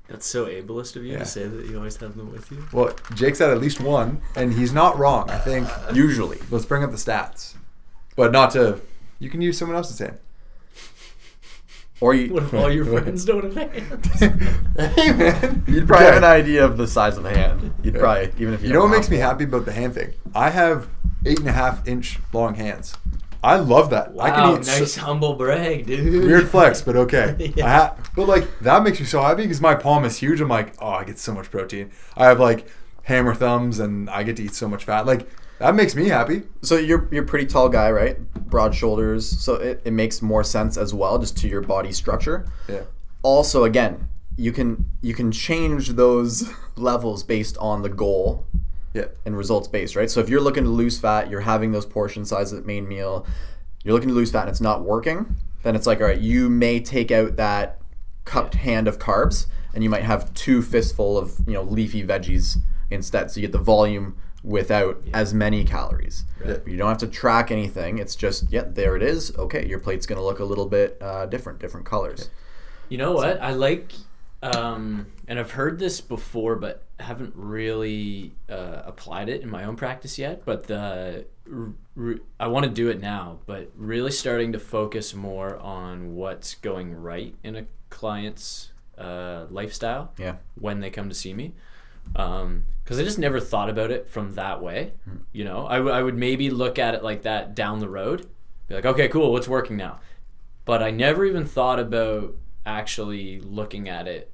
[0.07, 1.20] That's so ableist of you Yeah.
[1.20, 2.66] to say that you always have them with you.
[2.72, 5.30] well Jake's had at least one and he's not wrong.
[5.30, 6.38] I think Usually.
[6.51, 7.55] let's bring up the stats,
[8.16, 8.80] but not to.
[9.20, 10.17] You can use someone else's hand.
[12.01, 14.20] Or you, What if all your friends don't have hands?
[14.95, 17.74] hey man, you'd probably have an idea of the size of the hand.
[17.84, 17.99] You'd Yeah.
[17.99, 19.26] probably, even if you You know what makes me one.
[19.28, 20.13] happy about the hand thing?
[20.34, 20.88] I have
[21.26, 22.95] eight and a half inch long hands.
[23.43, 24.11] I love that.
[24.17, 26.24] I Wow, can eat so- nice humble brag, dude.
[26.24, 27.51] weird flex, but okay.
[27.57, 27.65] Yeah.
[27.65, 30.39] I ha- but like that makes me so happy because my palm is huge.
[30.39, 31.91] I'm like, oh, I get so much protein.
[32.15, 32.65] I have like
[33.03, 35.05] hammer thumbs, and I get to eat so much fat.
[35.05, 35.28] Like
[35.60, 36.43] that makes me happy.
[36.62, 38.18] So you're you're a pretty tall guy, right?
[38.49, 39.28] Broad shoulders.
[39.28, 42.45] So it, it makes more sense as well, just to your body structure.
[42.68, 42.82] Yeah.
[43.22, 44.07] Also, again,
[44.38, 48.45] you can you can change those levels based on the goal
[48.93, 49.05] Yeah.
[49.26, 50.10] and results based, right?
[50.10, 53.26] So if you're looking to lose fat, you're having those portion sizes at main meal,
[53.84, 56.49] you're looking to lose fat and it's not working, then it's like, all right, you
[56.49, 57.80] may take out that
[58.24, 62.57] cupped hand of carbs and you might have two fistful of, you know, leafy veggies
[62.89, 63.30] instead.
[63.32, 64.16] So you get the volume
[64.49, 66.25] without as many calories.
[66.43, 66.57] Yeah.
[66.65, 67.99] You don't have to track anything.
[67.99, 69.33] It's just, yeah, there it is.
[69.37, 72.29] Okay, your plate's going to look a little bit uh, different, different colors.
[72.89, 73.39] You know what?
[73.41, 73.91] I like,
[74.41, 79.75] um, and I've heard this before, but haven't really uh, applied it in my own
[79.75, 80.43] practice yet.
[80.45, 85.13] But the r- r- I want to do it now, but really starting to focus
[85.13, 90.37] more on what's going right in a client's uh, lifestyle Yeah.
[90.59, 91.53] when they come to see me.
[92.14, 94.93] Because I just never thought about it from that way.
[95.32, 98.28] You know, I, w- I would maybe look at it like that down the road.
[98.68, 99.99] Be like, okay, cool, what's working now?
[100.66, 102.36] But I never even thought about
[102.66, 104.32] actually looking at it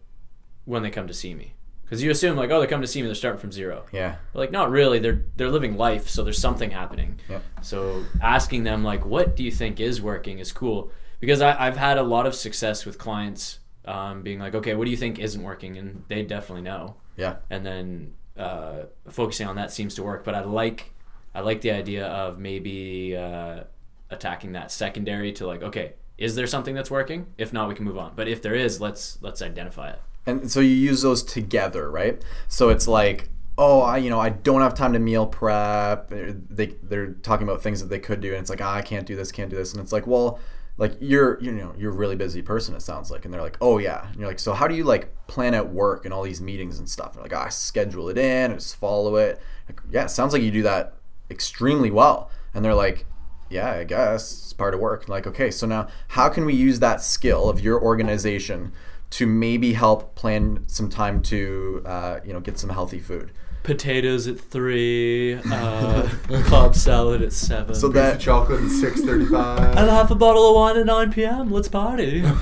[0.66, 1.54] when they come to see me.
[1.84, 3.86] Because you assume like, oh, they come to see me, they're starting from zero.
[3.92, 4.16] Yeah.
[4.34, 4.98] But like, not really.
[5.00, 7.20] They're they're living life, so there's something happening.
[7.30, 7.40] Yeah.
[7.62, 11.78] So asking them like, what do you think is working is cool because I, I've
[11.78, 15.20] had a lot of success with clients um, being like, okay, what do you think
[15.20, 17.38] isn't working, and they definitely know, Yeah.
[17.50, 20.24] and then uh, focusing on that seems to work.
[20.24, 20.92] But I like
[21.34, 23.64] I like the idea of maybe uh,
[24.10, 27.28] attacking that secondary to like, okay, is there something that's working?
[27.38, 28.14] If not, we can move on.
[28.16, 30.00] But if there is, let's let's identify it.
[30.26, 34.30] and so you use those together right so it's like oh I, you know i
[34.30, 38.32] don't have time to meal prep they they're talking about things that they could do
[38.34, 40.40] and it's like ah, i can't do this can't do this and it's like well
[40.78, 43.58] like you're you know you're a really busy person it sounds like and they're like
[43.62, 44.08] oh yeah.
[44.08, 46.80] And you're like so how do you like plan out work and all these meetings
[46.80, 47.14] and stuff?
[47.14, 49.42] And like ah, i schedule it in and just follow it.
[49.70, 50.94] Like, yeah it sounds like you do that
[51.30, 52.30] extremely well.
[52.54, 53.06] And they're like
[53.50, 55.08] yeah i guess it's part of work.
[55.08, 58.74] Like okay so now how can we use that skill of your organization
[59.12, 63.32] to maybe help plan some time to uh, you know get some healthy food
[63.66, 66.08] Potatoes at three, uh,
[66.46, 67.76] club salad at seven.
[67.76, 69.76] So Piece that- chocolate at six thirty-five.
[69.78, 71.52] and half a bottle of wine at 9 p.m.
[71.52, 72.24] Let's party.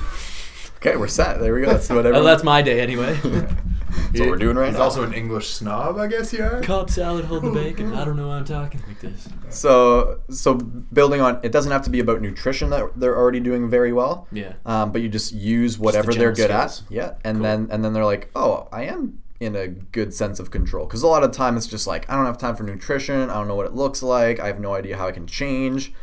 [0.78, 3.13] okay we're set there we go that's whatever oh, that's my day anyway.
[3.24, 6.59] that's what we're doing right He's now also an English snob, I guess you are.
[6.61, 7.93] Cobb salad, hold the bacon.
[7.93, 9.30] I don't know why I'm talking like this.
[9.49, 13.69] so so building on it doesn't have to be about nutrition that they're already doing
[13.69, 14.53] very well Yeah.
[14.65, 16.84] um, but you just use whatever they're general good skills.
[16.89, 17.43] at yeah and Cool.
[17.43, 20.86] then and then they're like oh i am in a good sense of control.
[20.86, 23.34] Because a lot of time it's just like i don't have time for nutrition i
[23.34, 25.94] don't know what it looks like i have no idea how i can change.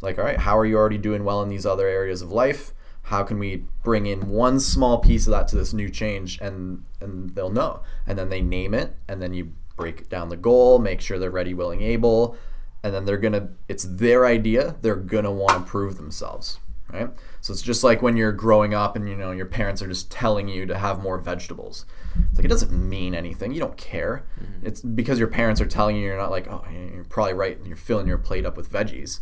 [0.00, 2.72] Like all right how are you already doing well in these other areas of life?
[3.04, 6.38] How can we bring in one small piece of that to this new change?
[6.40, 7.82] And and they'll know.
[8.06, 11.30] And then they name it and then you break down the goal make sure they're
[11.30, 12.36] ready willing able.
[12.82, 16.58] And then they're gonna it's their idea they're gonna want to prove themselves
[16.92, 17.10] right?
[17.40, 20.10] So it's just like when you're growing up and you know your parents are just
[20.10, 21.84] telling you to have more vegetables
[22.28, 24.24] it's like it doesn't mean anything you don't care
[24.62, 27.66] it's because your parents are telling you you're not like oh you're probably right and
[27.66, 29.20] you're filling your plate up with veggies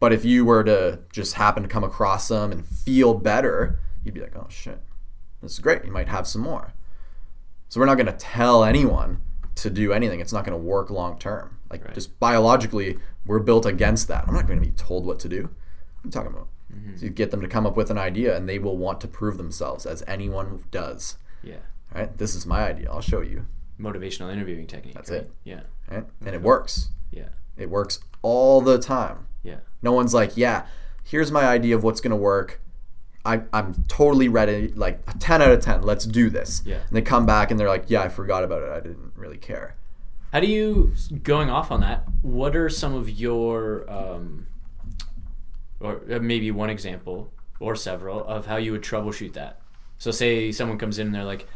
[0.00, 4.14] but if you were to just happen to come across them and feel better you'd
[4.14, 4.80] be like oh shit
[5.42, 6.72] this is great you might have some more
[7.68, 9.22] so we're not going to tell anyone
[9.54, 10.20] to do anything.
[10.20, 11.56] It's not going to work long term.
[11.70, 11.94] Like Right.
[11.94, 14.24] just biologically, we're built against that.
[14.28, 15.48] I'm not going to be told what to do.
[16.04, 16.48] I'm talking about?
[16.70, 16.96] Mm-hmm.
[16.96, 19.08] So you get them to come up with an idea, and they will want to
[19.08, 21.16] prove themselves, as anyone does.
[21.42, 21.60] Yeah.
[21.94, 22.90] All right, this is my idea.
[22.90, 23.46] I'll show you.
[23.80, 24.94] Motivational interviewing technique.
[24.94, 25.20] That's right?
[25.20, 25.30] it.
[25.44, 25.60] Yeah.
[25.90, 26.90] Right, and it works.
[27.10, 27.28] Yeah.
[27.56, 29.26] It works all the time.
[29.42, 29.56] Yeah.
[29.82, 30.66] No one's like, yeah,
[31.04, 32.60] here's my idea of what's going to work.
[33.24, 36.62] I, I'm totally ready, like a 10 out of 10, let's do this.
[36.64, 36.76] Yeah.
[36.76, 38.70] And they come back and they're like, yeah, I forgot about it.
[38.70, 39.76] I didn't really care.
[40.32, 44.46] How do you, going off on that, what are some of your um,
[45.82, 49.60] or uh, maybe one example or several of how you would troubleshoot that.
[49.98, 51.46] So say someone comes in and they're like,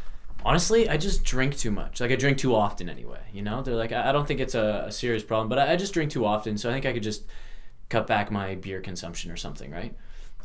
[0.45, 2.01] honestly, I just drink too much.
[2.01, 3.21] Like I drink too often anyway.
[3.33, 5.73] You know, they're like, I I don't think it's a, a serious problem, but I,
[5.73, 7.25] I just drink too often, so I think I could just
[7.89, 9.95] cut back my beer consumption or something, right?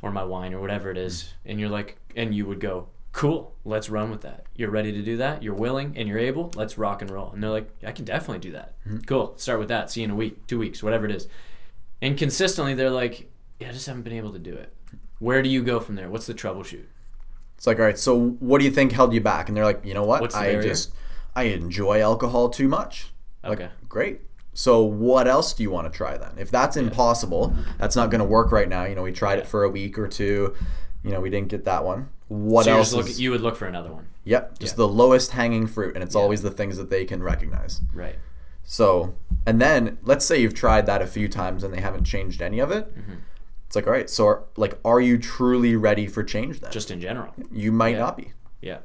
[0.03, 1.22] Or my wine or whatever it is.
[1.22, 1.51] Mm.
[1.51, 4.47] And you're like, and you would go, cool, let's run with that.
[4.57, 5.43] You're ready to do that.
[5.43, 6.51] You're willing and you're able.
[6.55, 7.30] Let's rock and roll.
[7.32, 8.74] And they're like, I can definitely do that.
[8.86, 9.01] Mm-hmm.
[9.07, 9.34] Cool.
[9.36, 9.90] Start with that.
[9.90, 11.28] See you in a week, two weeks, whatever it is.
[12.01, 13.30] And consistently, they're like,
[13.61, 14.72] yeah, I just haven't been able to do it.
[15.18, 16.11] Where do you go from there?
[16.11, 16.86] What's the troubleshoot?
[17.62, 19.46] It's like, all right, so what do you think held you back?
[19.46, 20.20] And they're like, you know what?
[20.20, 20.62] What's the I barrier?
[20.68, 20.92] just
[21.36, 23.12] I enjoy alcohol too much.
[23.44, 23.68] Like, Okay.
[23.88, 24.22] great.
[24.52, 26.32] So what else do you want to try then?
[26.38, 28.82] If that's impossible, that's not going to work right now.
[28.82, 30.56] You know, we tried it for a week or two.
[31.04, 32.08] You know, we didn't get that one.
[32.26, 32.88] What so you're else?
[32.88, 34.06] just look, is- you would look for another one.
[34.24, 34.78] Yep, just Yeah.
[34.78, 37.80] the lowest hanging fruit, and it's always the things that they can recognize.
[37.94, 38.16] Right.
[38.64, 39.14] So,
[39.46, 42.58] and then let's say you've tried that a few times and they haven't changed any
[42.58, 42.92] of it.
[42.98, 43.12] Mm-hmm.
[43.73, 46.70] It's like, all right, so are, like, are you truly ready for change then?
[46.70, 47.33] Just in general.
[47.51, 48.01] you might Yeah.
[48.01, 48.33] not be.
[48.61, 48.81] Yeah.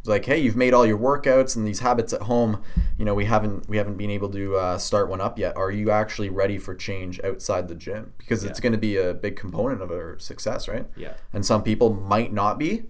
[0.00, 2.60] It's like, hey, you've made all your workouts and these habits at home.
[2.98, 5.56] You know, we haven't we haven't been able to uh, start one up yet.
[5.56, 8.14] Are you actually ready for change outside the gym?
[8.18, 10.86] Because it's going to be a big component of our success, right?
[10.96, 11.12] Yeah.
[11.32, 12.82] And some people might not be,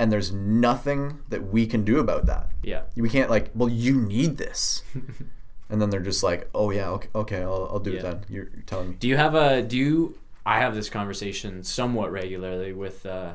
[0.00, 2.50] and there's nothing that we can do about that.
[2.64, 2.82] Yeah.
[2.96, 4.82] We can't like, well, you need this,
[5.70, 7.98] and then they're just like, oh yeah, okay, okay I'll, I'll do Yeah.
[8.00, 8.24] it then.
[8.28, 8.96] You're, you're telling me.
[8.98, 10.18] Do you have a do you
[10.50, 13.34] I have this conversation somewhat regularly with uh,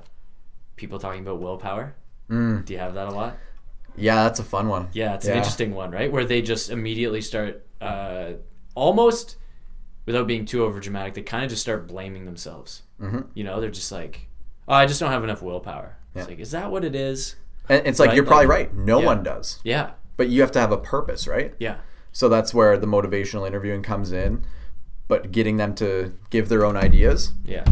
[0.76, 1.96] people talking about willpower.
[2.30, 2.66] Mm.
[2.66, 3.38] Do you have that a lot?
[3.96, 4.90] Yeah, that's a fun one.
[4.92, 6.12] Yeah, it's an interesting one, right?
[6.12, 8.34] Where they just immediately start uh,
[8.76, 9.38] almost
[10.06, 12.84] without being too over dramatic, they kind of just start blaming themselves.
[13.02, 13.28] Mhm.
[13.34, 14.28] You know, they're just like,
[14.68, 17.38] "Oh, I just don't have enough willpower." It's like, is that what it is?
[17.70, 18.74] And it's like Right, you're probably like- right.
[18.76, 19.06] No yeah.
[19.06, 21.54] one does, Yeah, but you have to have a purpose, right?
[21.60, 21.78] yeah,
[22.12, 24.44] So that's where the motivational interviewing comes in,
[25.08, 27.34] but getting them to give their own ideas.
[27.46, 27.64] yeah.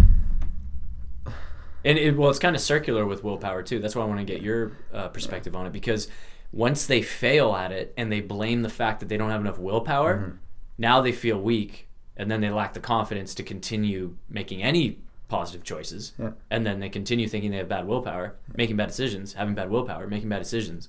[1.85, 3.79] And it, well, it's kind of circular with willpower too.
[3.79, 6.07] That's why I want to get your uh, perspective on it because
[6.53, 9.57] once they fail at it and they blame the fact that they don't have enough
[9.59, 10.35] willpower, Mm-hmm.
[10.77, 15.63] now they feel weak and then they lack the confidence to continue making any positive
[15.65, 16.13] choices.
[16.17, 16.31] Yeah.
[16.49, 20.07] And then they continue thinking they have bad willpower, making bad decisions, having bad willpower,
[20.07, 20.87] making bad decisions,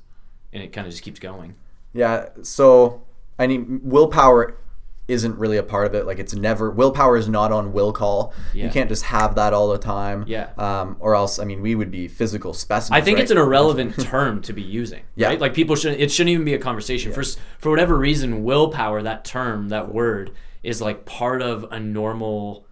[0.52, 1.56] and it kind of just keeps going.
[1.92, 2.28] Yeah.
[2.42, 3.02] So
[3.36, 4.58] I mean, willpower
[5.06, 6.06] isn't really a part of it.
[6.06, 8.32] Like it's never willpower is not on will call.
[8.52, 8.64] Yeah.
[8.64, 10.24] You can't just have that all the time.
[10.26, 10.50] Yeah.
[10.56, 13.00] Um, or else, I mean, we would be physical specimens.
[13.00, 13.22] I think right?
[13.22, 15.02] it's an irrelevant term to be using.
[15.14, 15.28] Yeah.
[15.28, 15.40] Right?
[15.40, 16.00] Like people shouldn't.
[16.00, 17.12] it shouldn't even be a conversation.
[17.12, 17.22] For
[17.58, 20.32] for whatever reason, willpower, that term, that word,
[20.62, 22.66] is like part of a normal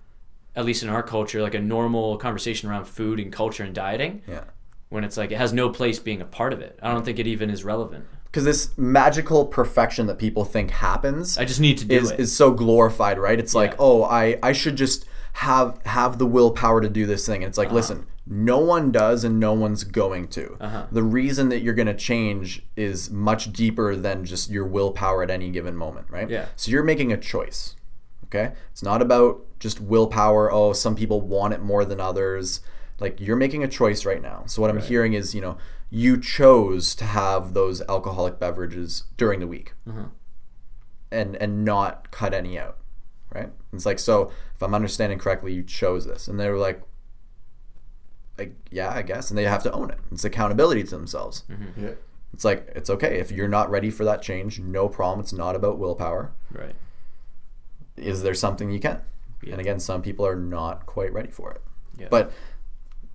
[0.54, 4.22] at least in our culture, like a normal conversation around food and culture and dieting.
[4.28, 4.44] Yeah.
[4.90, 6.78] When it's like it has no place being a part of it.
[6.82, 8.04] I don't think it even is relevant.
[8.32, 12.18] Because this magical perfection that people think happens I just need to do is, it.
[12.18, 13.38] is so glorified, right?
[13.38, 15.04] It's like, oh, I, I should just
[15.34, 17.42] have have the willpower to do this thing.
[17.42, 20.56] And it's like, listen, no one does and no one's going to.
[20.60, 20.86] Uh-huh.
[20.90, 25.50] The reason that you're gonna change is much deeper than just your willpower at any
[25.50, 26.30] given moment, right?
[26.30, 26.46] Yeah.
[26.56, 27.76] So you're making a choice.
[28.26, 28.54] Okay?
[28.70, 32.60] It's not about just willpower, oh, some people want it more than others.
[32.98, 34.44] Like you're making a choice right now.
[34.46, 35.58] So what I'm hearing is, you know,
[35.94, 39.74] you chose to have those alcoholic beverages during the week.
[39.88, 40.06] Uh-huh.
[41.10, 42.78] and and not cut any out
[43.34, 43.50] right?
[43.72, 46.28] It's like so if i'm understanding correctly you chose this.
[46.28, 46.82] And they were like
[48.38, 49.30] like yeah i guess.
[49.30, 49.98] And they have to own it.
[50.10, 51.44] It's accountability to themselves.
[51.76, 51.90] Yeah.
[52.32, 53.18] it's like it's okay.
[53.20, 55.20] If you're not ready for that change no problem.
[55.20, 56.32] It's not about willpower.
[56.50, 56.74] Right.
[57.96, 59.00] is there something you can
[59.42, 59.52] Yeah.
[59.52, 61.62] and again some people are not quite ready for it.
[61.98, 62.08] Yeah.
[62.10, 62.32] but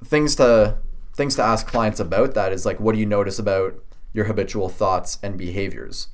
[0.05, 0.77] things to
[1.17, 3.75] things to ask clients about that is like what do you notice about
[4.13, 6.07] your habitual thoughts and behaviors?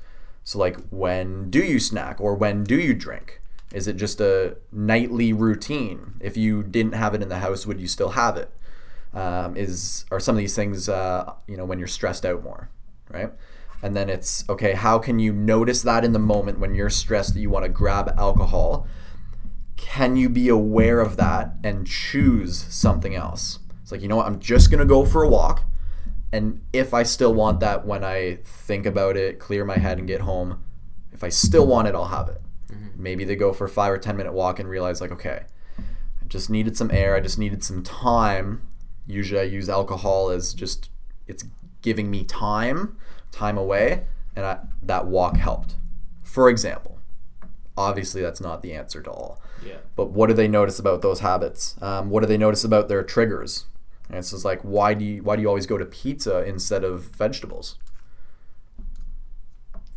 [0.46, 3.42] So like when do you snack or when do you drink?
[3.74, 6.14] Is it just a nightly routine?
[6.22, 8.50] If you didn't have it in the house would you still have it?
[9.14, 12.70] Um, is are some of these things uh, you know when you're stressed out more
[13.10, 13.32] right?
[13.84, 17.34] And then it's okay how can you notice that in the moment when you're stressed
[17.34, 18.88] that you want to grab alcohol?
[19.76, 23.60] Can you be aware of that and choose something else?
[23.94, 25.64] Like, you know what, I'm just going to go for a walk.
[26.32, 30.08] And if I still want that when I think about it, clear my head, and
[30.08, 30.64] get home,
[31.12, 32.42] if I still want it, I'll have it.
[32.98, 35.44] Maybe they go for a five or 10 minute walk and realize, like, okay,
[35.78, 38.68] I just needed some air, I just needed some time.
[39.06, 40.90] Usually I use alcohol as just,
[41.28, 41.46] it's
[41.84, 42.98] giving me time,
[43.32, 45.76] time away, and I, that walk helped.
[46.24, 46.98] For example,
[47.78, 49.76] obviously that's not the answer to all Yeah.
[49.96, 53.02] but what do they notice about those habits um, what do they notice about their
[53.04, 53.66] triggers
[54.14, 56.84] and it's just like why do you why do you always go to pizza instead
[56.84, 57.78] of vegetables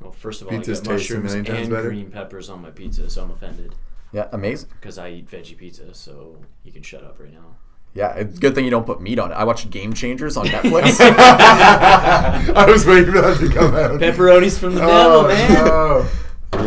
[0.00, 1.88] Well, first of all, Pizzas I got taste a mushrooms million times and better.
[1.88, 3.74] green peppers on my pizza, so I'm offended.
[4.12, 4.68] Yeah, amazing.
[4.80, 5.92] because I eat veggie pizza.
[5.94, 7.56] So you can shut up right now.
[7.94, 9.34] Yeah, it's a good thing you don't put meat on it.
[9.34, 10.98] I watched Game Changers on Netflix.
[11.00, 14.00] I was waiting for that to come out.
[14.00, 15.64] Pepperonis from the Oh, devil, man.
[15.64, 16.08] no.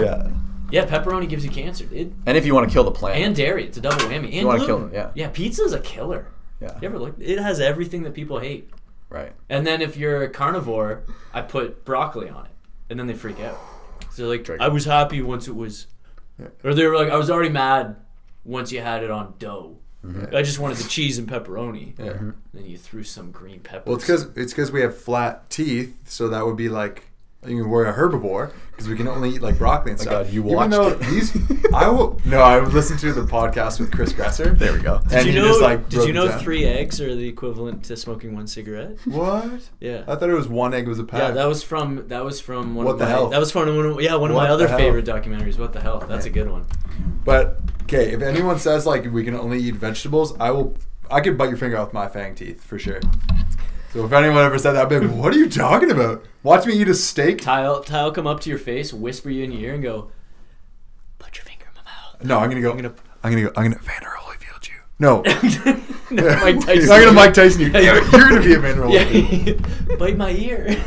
[0.03, 0.29] yeah.
[0.71, 2.13] Yeah, pepperoni gives you cancer, dude.
[2.27, 3.65] And if you want to kill the plant, And dairy.
[3.65, 4.33] It's a double whammy.
[4.35, 4.77] And wanna gluten.
[4.77, 5.11] kill it, yeah.
[5.15, 6.27] Yeah, pizza is a killer.
[6.59, 7.15] Yeah, You ever look?
[7.19, 8.69] It has everything that people hate.
[9.09, 9.33] right.
[9.49, 11.03] And then if you're a carnivore,
[11.33, 12.51] I put broccoli on it,
[12.89, 13.57] and then they freak out.
[14.11, 14.61] So they're like, Drake.
[14.61, 15.87] I was happy once it was,
[16.39, 16.47] Yeah.
[16.63, 17.95] or they were like, I was already mad
[18.43, 19.77] once you had it on dough.
[20.05, 20.33] Mm-hmm.
[20.35, 21.97] I just wanted the cheese and pepperoni.
[21.99, 22.13] Yeah.
[22.53, 23.85] Then you threw some green peppers.
[23.85, 27.08] Well, it's because it's because we have flat teeth, so that would be like
[27.47, 30.09] you know, we're a herbivore because we can only eat like broccoli and oh My
[30.11, 30.25] stuff.
[30.25, 30.99] God, you Even watched though it.
[30.99, 31.37] these,
[31.73, 32.19] I will.
[32.25, 34.57] No, I listened to the podcast with Chris Kresser.
[34.57, 34.95] There we go.
[34.95, 35.47] And Did you know?
[35.47, 38.97] just, like, did you know three eggs are the equivalent to smoking one cigarette?
[39.05, 39.69] What?
[39.79, 40.03] Yeah.
[40.07, 41.19] I thought it was one egg was a pack.
[41.21, 43.29] Yeah, that was from that was from one What of the my hell?
[43.29, 44.77] that was from one of, yeah one of What my other hell?
[44.77, 45.57] favorite documentaries.
[45.57, 45.99] What the hell?
[46.07, 46.65] That's a good one.
[47.23, 50.75] But okay, if anyone says like we can only eat vegetables, I will.
[51.11, 52.99] I could bite your finger off my fang teeth for sure.
[53.93, 56.23] So if anyone ever said that, I'd be like, "What are you talking about?
[56.43, 59.51] Watch me eat a steak." Tile Tile come up to your face, whisper you in
[59.51, 60.11] your ear, and go,
[61.17, 62.71] "Put your finger in my mouth." No, I'm gonna go.
[62.71, 63.51] I'm gonna- I'm gonna go.
[63.57, 64.75] I'm gonna Evander Holyfield you.
[64.99, 65.21] No,
[66.11, 66.91] no, Mike Tyson.
[66.91, 67.67] I'm gonna Mike Tyson you.
[67.67, 69.89] You're, gonna be a Evander Holyfield.
[69.89, 70.77] Yeah, bite my ear.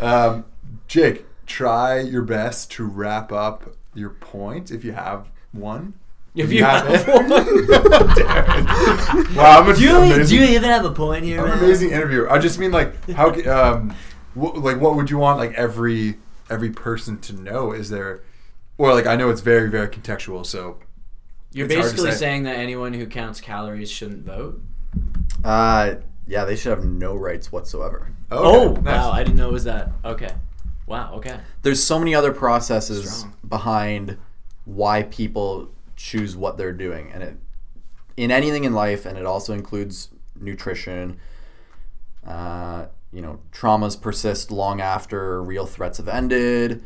[0.00, 0.44] Um,
[0.88, 5.94] Jake, try your best to wrap up your point if you have one.
[6.34, 7.08] If You you have have it.
[7.08, 7.28] one.
[9.36, 11.50] Wow, I'm a, do you amazing, do you even have a point here, I'm an
[11.50, 11.58] man?
[11.64, 12.30] amazing interviewer.
[12.30, 13.90] I just mean like how ca- um,
[14.34, 16.16] wh- like what would you want like every
[16.50, 17.72] every person to know?
[17.72, 18.22] Is there
[18.78, 20.78] or like I know it's very very contextual, so
[21.52, 22.16] You're It's hard to basically say.
[22.18, 24.60] saying that anyone who counts calories shouldn't vote.
[25.44, 28.10] Uh, yeah, they should have no rights whatsoever.
[28.30, 28.84] okay, oh nice.
[28.84, 29.90] wow, I didn't know it was that.
[30.04, 30.30] Okay,
[30.86, 31.14] wow.
[31.16, 31.38] Okay.
[31.62, 33.34] There's so many other processes Strong.
[33.48, 34.18] behind
[34.64, 35.70] why people
[36.02, 37.36] choose what they're doing, and it
[38.16, 41.18] in anything in life, and it also includes nutrition.
[42.26, 46.84] Uh, you know, traumas persist long after real threats have ended.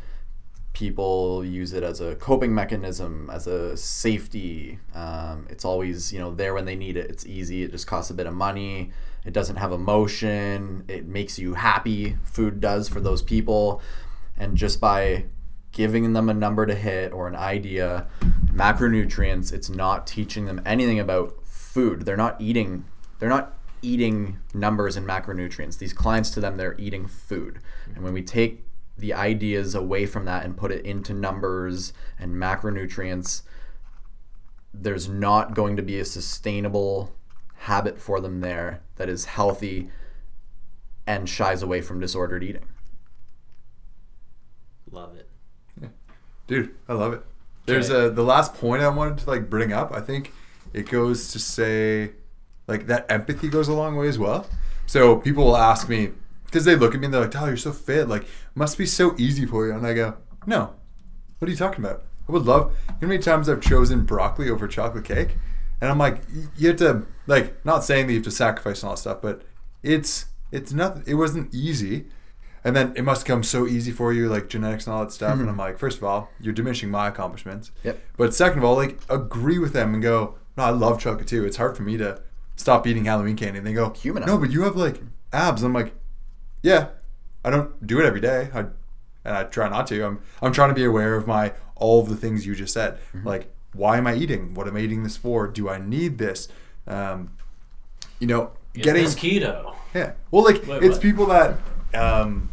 [0.73, 4.79] People use it as a coping mechanism, as a safety.
[4.93, 7.09] Um, it's always you know there when they need it.
[7.09, 7.63] It's easy.
[7.63, 8.91] It just costs a bit of money.
[9.25, 10.85] It doesn't have emotion.
[10.87, 12.17] It makes you happy.
[12.23, 13.81] Food does for those people,
[14.37, 15.25] and just by
[15.71, 18.07] giving them a number to hit or an idea,
[18.51, 22.05] macronutrients, it's not teaching them anything about food.
[22.05, 22.85] They're not eating.
[23.19, 25.77] They're not eating numbers and macronutrients.
[25.77, 27.59] These clients to them, they're eating food.
[27.93, 28.63] And when we take
[28.97, 33.43] the ideas away from that and put it into numbers and macronutrients,
[34.73, 37.15] there's not going to be a sustainable
[37.61, 39.89] habit for them there that is healthy
[41.05, 42.67] and shies away from disordered eating.
[44.89, 45.26] Love it.
[46.47, 47.23] Dude i love it.
[47.65, 50.31] There's a uh, the last point i wanted to like bring up i think
[50.73, 52.11] it goes to say
[52.67, 54.47] like that empathy goes a long way as well.
[54.85, 56.11] So people will ask me
[56.45, 58.07] because they look at me and they're like tyler you're so fit.
[58.07, 58.25] Like
[58.55, 59.73] must be so easy for you.
[59.73, 60.73] And i go no.
[61.39, 62.03] What are you talking about?
[62.27, 65.37] I would love you know how many times i've chosen broccoli over chocolate cake?
[65.81, 66.21] And i'm like
[66.57, 69.21] you have to like not saying that you have to sacrifice and all that stuff
[69.21, 69.43] but
[69.83, 72.07] it's it's nothing it wasn't easy
[72.63, 75.39] and then it must come so easy for you, like genetics and all that stuff.
[75.39, 77.71] And I'm like, first of all, you're diminishing my accomplishments.
[77.83, 77.99] Yep.
[78.17, 81.45] But second of all, like agree with them and go, no, I love chocolate too.
[81.45, 82.21] It's hard for me to
[82.55, 83.59] stop eating Halloween candy.
[83.59, 84.23] And they go, human.
[84.25, 85.01] no, but you have like
[85.31, 85.63] abs.
[85.63, 85.93] I'm like,
[86.63, 86.89] yeah,
[87.45, 88.49] I don't do it every day.
[88.53, 88.65] I
[89.23, 90.03] and I try not to.
[90.05, 92.97] I'm I'm trying to be aware of my all of the things you just said.
[93.23, 94.53] Like, why am I eating?
[94.55, 95.47] What am I eating this for?
[95.47, 96.47] Do I need this?
[96.87, 97.31] Um,
[98.19, 99.75] you know, Is getting this keto?
[99.93, 100.13] yeah.
[100.31, 101.01] Well, like Wait, it's what?
[101.01, 101.57] people that,
[101.93, 102.49] um,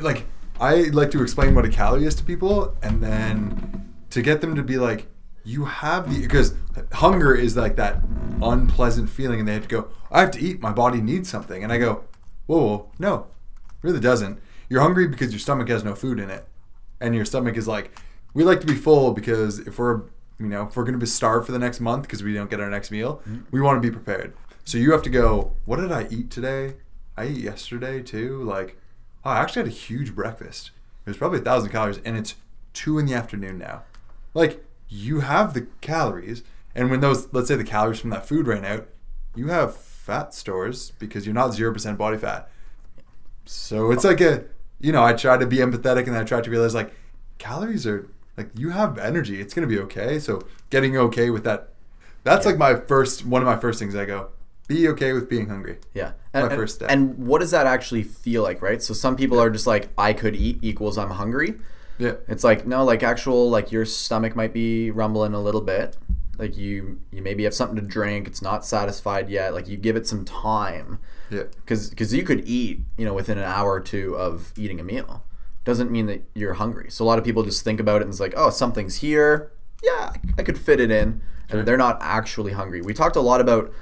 [0.00, 0.26] like
[0.60, 4.54] I like to explain what a calorie is to people, and then to get them
[4.54, 5.06] to be like,
[5.44, 6.54] you have the because
[6.92, 8.02] hunger is like that
[8.42, 10.60] unpleasant feeling, and they have to go, I have to eat.
[10.60, 12.04] My body needs something, and I go,
[12.46, 13.26] whoa, whoa no,
[13.82, 14.40] really doesn't.
[14.68, 16.46] You're hungry because your stomach has no food in it,
[17.00, 17.96] and your stomach is like,
[18.34, 20.02] we like to be full because if we're
[20.38, 22.60] you know if we're gonna be starved for the next month because we don't get
[22.60, 24.34] our next meal, we want to be prepared.
[24.64, 25.52] So you have to go.
[25.64, 26.74] What did I eat today?
[27.16, 28.42] I ate yesterday too.
[28.42, 28.78] Like,
[29.24, 30.70] oh, I actually had a huge breakfast.
[31.04, 32.34] It was probably a thousand calories, and it's
[32.72, 33.82] two in the afternoon now.
[34.34, 36.42] Like, you have the calories,
[36.74, 38.88] and when those, let's say, the calories from that food ran out,
[39.34, 42.48] you have fat stores because you're not zero percent body fat.
[43.44, 44.44] So it's like a,
[44.80, 46.92] you know, I try to be empathetic, and I try to realize like,
[47.38, 49.40] calories are like you have energy.
[49.40, 50.18] It's gonna be okay.
[50.18, 51.70] So getting okay with that.
[52.24, 53.94] That's like my first one of my first things.
[53.94, 54.30] I go,
[54.68, 55.78] be okay with being hungry.
[55.94, 56.12] Yeah.
[56.34, 56.90] My And, and- first step.
[56.90, 58.82] and what does that actually feel like, right?
[58.82, 61.54] So some people are just like, I could eat equals I'm hungry.
[61.98, 62.14] Yeah.
[62.28, 65.96] It's like no, like actual like your stomach might be rumbling a little bit.
[66.38, 68.26] Like you you maybe have something to drink.
[68.26, 69.54] It's not satisfied yet.
[69.54, 70.98] Like you give it some time
[71.30, 71.44] Yeah.
[71.64, 74.84] because because you could eat you know within an hour or two of eating a
[74.84, 75.24] meal.
[75.64, 76.90] Doesn't mean that you're hungry.
[76.90, 79.52] So a lot of people just think about it and it's like oh something's here.
[79.82, 82.80] Yeah, I could fit it in, and they're not actually hungry.
[82.82, 83.72] We talked a lot about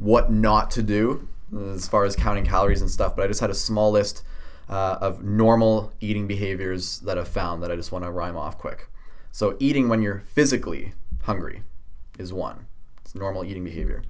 [0.00, 1.28] what not to do
[1.74, 4.24] as far as counting calories and stuff, but I just had a small list
[4.68, 8.56] uh, of normal eating behaviors that I've found that I just want to rhyme off
[8.56, 8.88] quick.
[9.30, 11.62] So, eating when you're physically hungry
[12.18, 12.66] is one.
[13.04, 14.02] It's normal eating behavior.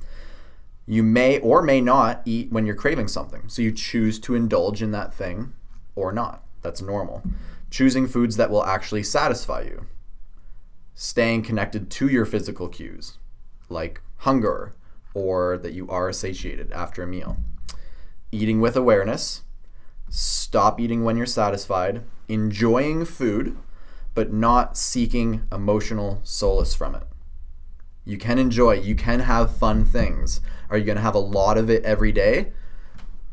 [0.86, 3.48] You may or may not eat when you're craving something.
[3.48, 5.52] So, you choose to indulge in that thing
[5.94, 6.42] or not.
[6.62, 7.22] That's normal.
[7.70, 9.86] Choosing foods that will actually satisfy you.
[10.94, 13.18] Staying connected to your physical cues,
[13.68, 14.74] like hunger
[15.14, 17.36] or that you are satiated after a meal.
[18.32, 19.42] Eating with awareness.
[20.08, 22.02] Stop eating when you're satisfied.
[22.28, 23.56] Enjoying food,
[24.14, 27.04] but not seeking emotional solace from it.
[28.04, 30.40] You can enjoy, you can have fun things.
[30.68, 32.52] Are you going to have a lot of it every day?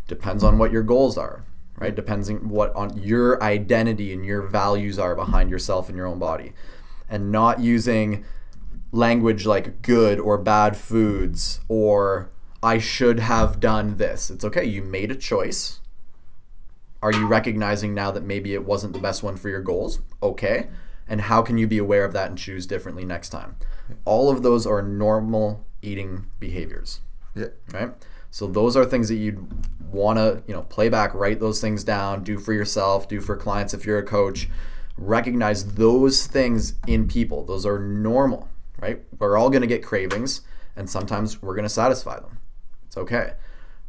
[0.07, 1.43] Depends on what your goals are,
[1.77, 1.95] right?
[1.95, 6.19] Depends on what on your identity and your values are behind yourself and your own
[6.19, 6.53] body.
[7.09, 8.25] And not using
[8.91, 12.29] language like good or bad foods or
[12.63, 14.29] I should have done this.
[14.29, 14.63] It's okay.
[14.63, 15.79] You made a choice.
[17.01, 19.99] Are you recognizing now that maybe it wasn't the best one for your goals?
[20.23, 20.67] Okay.
[21.07, 23.55] And how can you be aware of that and choose differently next time?
[24.03, 27.01] All of those are normal eating behaviors,
[27.35, 27.47] Yeah.
[27.71, 27.93] right?
[28.31, 29.47] So those are things that you'd
[29.91, 33.37] want to, you know, play back, write those things down, do for yourself, do for
[33.37, 34.49] clients if you're a coach.
[34.97, 37.45] Recognize those things in people.
[37.45, 38.49] Those are normal,
[38.79, 39.01] right?
[39.17, 40.41] We're all going to get cravings
[40.77, 42.37] and sometimes we're going to satisfy them.
[42.85, 43.33] It's okay.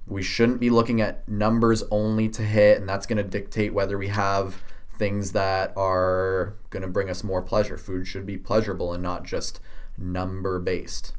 [0.06, 3.98] We shouldn't be looking at numbers only to hit, and that's going to dictate whether
[3.98, 4.62] we have
[4.96, 7.76] things that are going to bring us more pleasure.
[7.76, 9.60] Food should be pleasurable and not just
[9.98, 11.12] number based.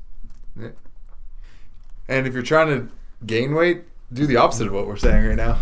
[0.59, 0.69] Yeah.
[2.07, 2.89] And if you're trying to
[3.25, 5.59] gain weight, do the opposite of what we're saying right now.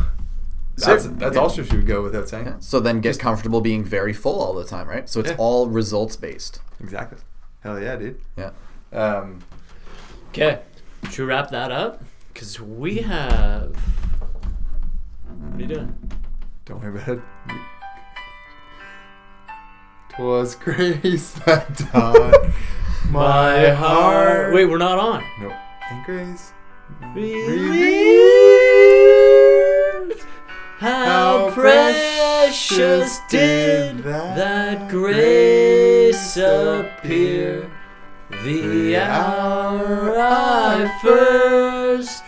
[0.77, 1.41] That's that's yeah.
[1.41, 2.55] also should go without saying.
[2.59, 5.09] So then get comfortable being very full all the time, right?
[5.09, 5.35] So it's Yeah.
[5.37, 6.61] all results based.
[6.79, 7.17] Exactly.
[7.67, 8.21] Hell yeah, dude.
[8.37, 8.51] Yeah.
[8.93, 9.39] Um,
[10.29, 10.61] Okay,
[11.09, 12.01] should we wrap that up?
[12.31, 13.75] Because we have.
[15.25, 15.93] What are you doing?
[16.63, 17.19] don't worry about it.
[20.15, 22.51] Twas grace that taught
[23.09, 24.53] my heart.
[24.53, 25.21] Wait, we're not on.
[25.41, 25.49] No.
[25.91, 26.53] And grace.
[27.13, 27.37] Revealed
[30.79, 37.36] How How precious precious did did that that grace appear the the
[38.97, 42.23] hour I first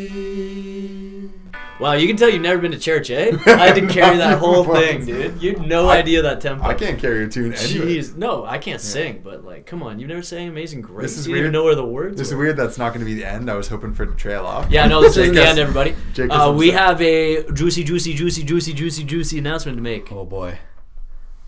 [0.00, 1.32] believed.
[1.80, 3.34] Wow, you can tell you've never been to church, eh?
[3.46, 5.40] I had to carry that whole thing, dude.
[5.40, 6.62] You had no I- idea that tempo.
[6.62, 7.96] I can't carry a tune anyway.
[7.96, 11.04] Jeez, no, I can't sing, but like, come on, you've never sang Amazing Grace.
[11.04, 11.50] This is you weird.
[11.54, 12.58] know where the words This is weird.
[12.58, 13.50] That's not going to be the end.
[13.50, 14.70] I was hoping for it to trail off.
[14.70, 15.96] Yeah, no, this isn't the end, everybody.
[16.12, 20.12] Jake Uh, we have a juicy, juicy, juicy, juicy, juicy, juicy announcement to make.
[20.12, 20.58] Oh boy.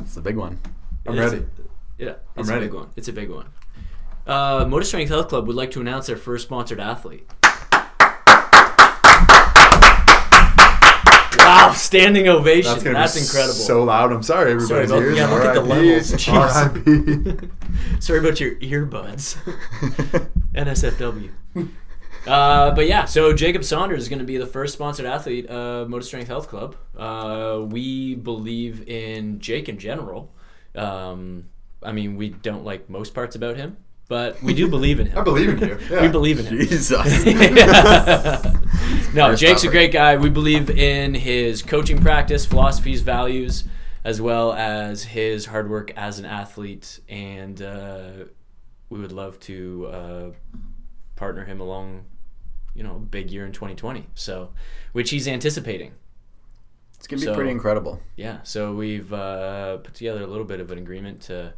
[0.01, 0.59] It's the big one.
[1.07, 1.45] I'm It's- ready.
[1.99, 2.65] Yeah, I'm it's ready.
[2.67, 2.89] a big one.
[2.97, 3.47] It's a big one.
[4.27, 7.29] Uh, Motor Strength Health Club would like to announce their first sponsored athlete.
[11.39, 12.71] Wow, standing ovation.
[12.73, 13.55] That's That's, gonna be incredible.
[13.55, 14.13] So loud.
[14.13, 15.17] I'm sorry, Sorry everybody's about- ears.
[15.17, 15.69] yeah, look at the RIP.
[15.71, 16.13] levels.
[16.25, 17.41] Jeez.
[17.43, 17.51] RIP.
[18.03, 19.37] Sorry about your earbuds.
[20.55, 21.31] NSFW.
[22.27, 25.89] Uh, but yeah, so Jacob Saunders is going to be the first sponsored athlete of
[25.89, 26.77] Motor Strength Health Club.
[26.97, 30.33] Uh, we believe in Jake in general.
[30.77, 31.47] Um,
[31.85, 33.77] I mean, we don't like most parts about him,
[34.09, 35.19] but we do believe in him.
[35.19, 35.79] I believe in you.
[35.91, 36.03] Yeah.
[36.03, 36.59] We believe in him.
[36.59, 36.91] Jesus.
[39.15, 40.17] no, First Jake's a great guy.
[40.17, 43.65] We believe in his coaching practice, philosophies, values,
[44.05, 47.01] as well as his hard work as an athlete.
[47.09, 48.11] And uh,
[48.91, 50.31] we would love to uh,
[51.17, 52.05] partner him along,
[52.75, 54.07] you know, big year in 2020.
[54.15, 54.51] So,
[54.93, 55.93] which he's anticipating.
[56.99, 58.01] It's gonna be So- pretty incredible.
[58.17, 58.39] Yeah.
[58.45, 61.53] So we've uh, put together a little bit of an agreement to,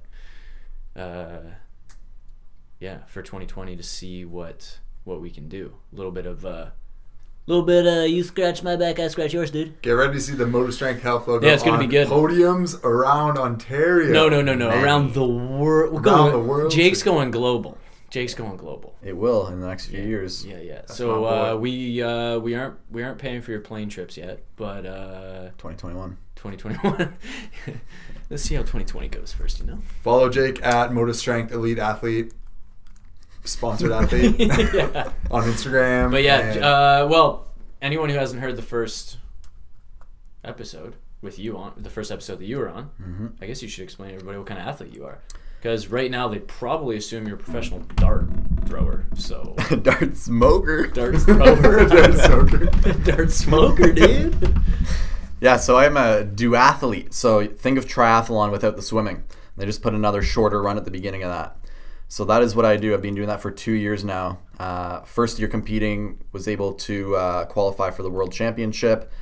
[0.97, 1.39] uh,
[2.81, 5.75] yeah, for 2020 to see what what we can do.
[5.93, 6.45] A little bit of.
[6.45, 6.67] Uh,
[7.47, 9.81] little bit, uh, you scratch my back, I scratch yours, dude.
[9.83, 12.09] Get ready to see the Motor Strength Health logo Yeah, it's gonna be on good.
[12.09, 14.13] podiums around Ontario.
[14.13, 14.71] No, no, no, no.
[14.71, 14.83] Man.
[14.83, 15.93] Around the world.
[15.93, 16.73] Around going, the world.
[16.73, 17.77] Jake's going global.
[18.09, 18.95] Jake's going global.
[19.03, 20.47] It will in the next few years.
[20.47, 20.75] Yeah, yeah.
[20.77, 24.45] That's so uh, we uh, we aren't we aren't paying for your plane trips yet,
[24.57, 26.17] but uh, 2021.
[26.37, 27.17] 2021.
[28.35, 29.61] Let's see how 2020 goes first.
[29.61, 29.79] You know.
[30.03, 32.33] Follow Jake at Motor Strength Elite Athlete,
[33.45, 35.13] sponsored athlete yeah.
[35.31, 36.11] on Instagram.
[36.11, 37.47] But yeah, and- uh, well,
[37.81, 39.19] anyone who hasn't heard the first
[40.43, 42.91] episode, with you on the first episode that you were on.
[43.01, 43.27] Mm-hmm.
[43.41, 45.21] I guess you should explain to everybody what kind of athlete you are.
[45.63, 48.27] Because right now they probably assume you're a professional dart
[48.67, 49.07] thrower.
[49.15, 50.89] So Dart smoker.
[50.89, 52.67] dart thrower, Dart smoker.
[53.05, 54.59] dart smoker, dude.
[55.45, 57.13] Yeah, so I'm a duathlete.
[57.13, 59.25] So think of triathlon without the swimming.
[59.59, 61.59] They just put another shorter run at the beginning of that.
[62.09, 62.95] So that is what I do.
[62.95, 64.39] I've been doing that for two years now.
[64.59, 69.13] Uh, first year competing, was able to uh, qualify for the world championship.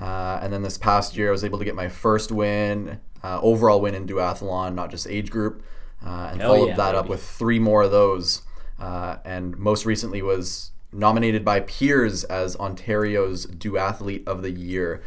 [0.00, 3.38] Uh, and then this past year, I was able to get my first win, uh,
[3.40, 5.62] overall win in duathlon, not just age group.
[6.04, 8.42] Uh, and Hell followed yeah, that up with three more of those.
[8.80, 15.02] Uh, and most recently was nominated by peers as Ontario's Duathlete of the Year,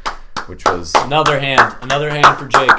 [0.52, 2.70] which was Another hand, another hand for Jake.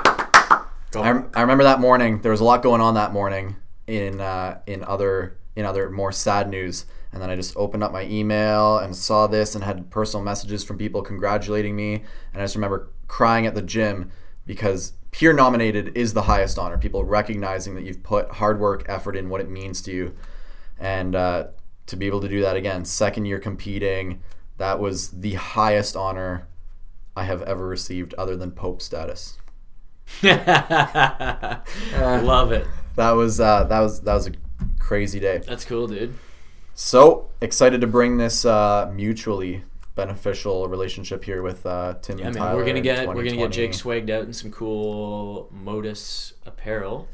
[0.94, 2.20] I, I remember that morning.
[2.20, 3.56] There was a lot going on that morning
[3.86, 6.84] in uh, in other in other more sad news.
[7.12, 10.62] And then I just opened up my email and saw this and had personal messages
[10.62, 11.94] from people congratulating me.
[11.94, 14.10] And I just remember crying at the gym
[14.44, 16.76] because peer nominated is the highest honor.
[16.76, 20.14] People recognizing that you've put hard work, effort in, what it means to you,
[20.78, 21.46] and uh,
[21.86, 24.20] to be able to do that again, second year competing,
[24.58, 26.46] that was the highest honor
[27.16, 29.38] I have ever received, other than Pope status.
[30.22, 30.42] Love
[32.52, 32.66] it.
[32.96, 34.32] that was uh, that was that was a
[34.78, 35.42] crazy day.
[35.46, 36.14] That's cool, dude.
[36.74, 39.62] So excited to bring this uh, mutually
[39.94, 42.56] beneficial relationship here with uh, Tim Yeah, and man, Tyler.
[42.58, 47.08] we're gonna get we're gonna get Jake swagged out in some cool Modus apparel.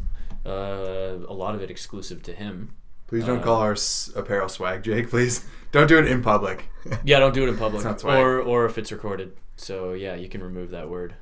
[0.46, 2.74] Uh, a lot of it exclusive to him.
[3.08, 5.10] Please don't Uh, call our s- apparel swag, Jake.
[5.10, 6.68] Please don't do it in public.
[7.04, 8.18] Yeah, don't do it in public, It's not swag.
[8.18, 9.32] or or if it's recorded.
[9.56, 11.14] So yeah, you can remove that word,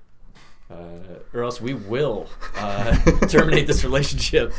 [0.70, 0.74] uh,
[1.32, 2.94] or else we will uh,
[3.28, 4.52] terminate this relationship.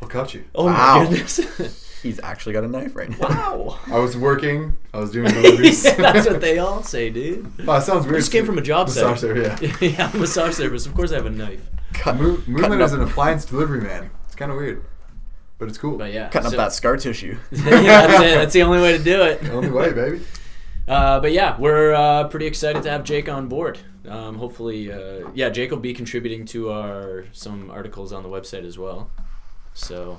[0.00, 0.44] I'll cut you.
[0.54, 1.04] Oh Wow.
[1.04, 1.88] my goodness!
[2.02, 3.28] He's actually got a knife right now.
[3.28, 4.76] wow, I was working.
[4.92, 5.84] I was doing deliveries.
[5.84, 7.46] yeah, that's what they all say, dude.
[7.68, 8.20] Oh, it sounds I weird.
[8.22, 9.20] just came from a job Massage site.
[9.20, 10.84] service, yeah, yeah, massage service.
[10.86, 11.64] Of course, I have a knife.
[11.92, 14.10] Cut, Mo- cutting Moonlight is an appliance delivery man.
[14.26, 14.84] It's kind of weird,
[15.62, 15.96] but it's cool.
[15.96, 17.38] But yeah, cutting so- up that scar tissue.
[17.52, 18.34] yeah, that's it.
[18.34, 19.40] That's the only way to do it.
[19.42, 20.20] The only way, baby.
[20.88, 23.78] Uh, but yeah, we're uh, pretty excited to have Jake on board.
[24.08, 28.64] Um, hopefully, uh, yeah, Jake will be contributing to our some articles on the website
[28.64, 29.08] as well.
[29.74, 30.18] So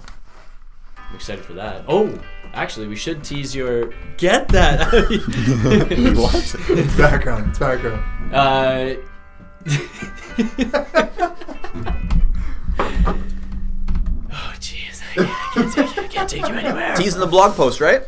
[0.97, 1.83] I'm excited for that.
[1.89, 2.17] Oh,
[2.53, 4.93] actually, we should tease your get that.
[6.15, 6.55] What?
[6.69, 7.49] It's background.
[7.49, 8.01] It's background.
[8.33, 8.95] uh,
[15.53, 16.03] can't, I can't take you.
[16.03, 16.95] I can't take you anywhere.
[16.95, 18.01] Teasing the blog post, right?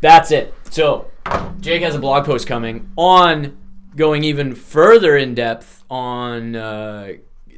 [0.00, 0.52] That's it.
[0.70, 1.10] So,
[1.60, 3.56] Jake has a blog post coming on
[3.96, 7.12] going even further in depth on uh,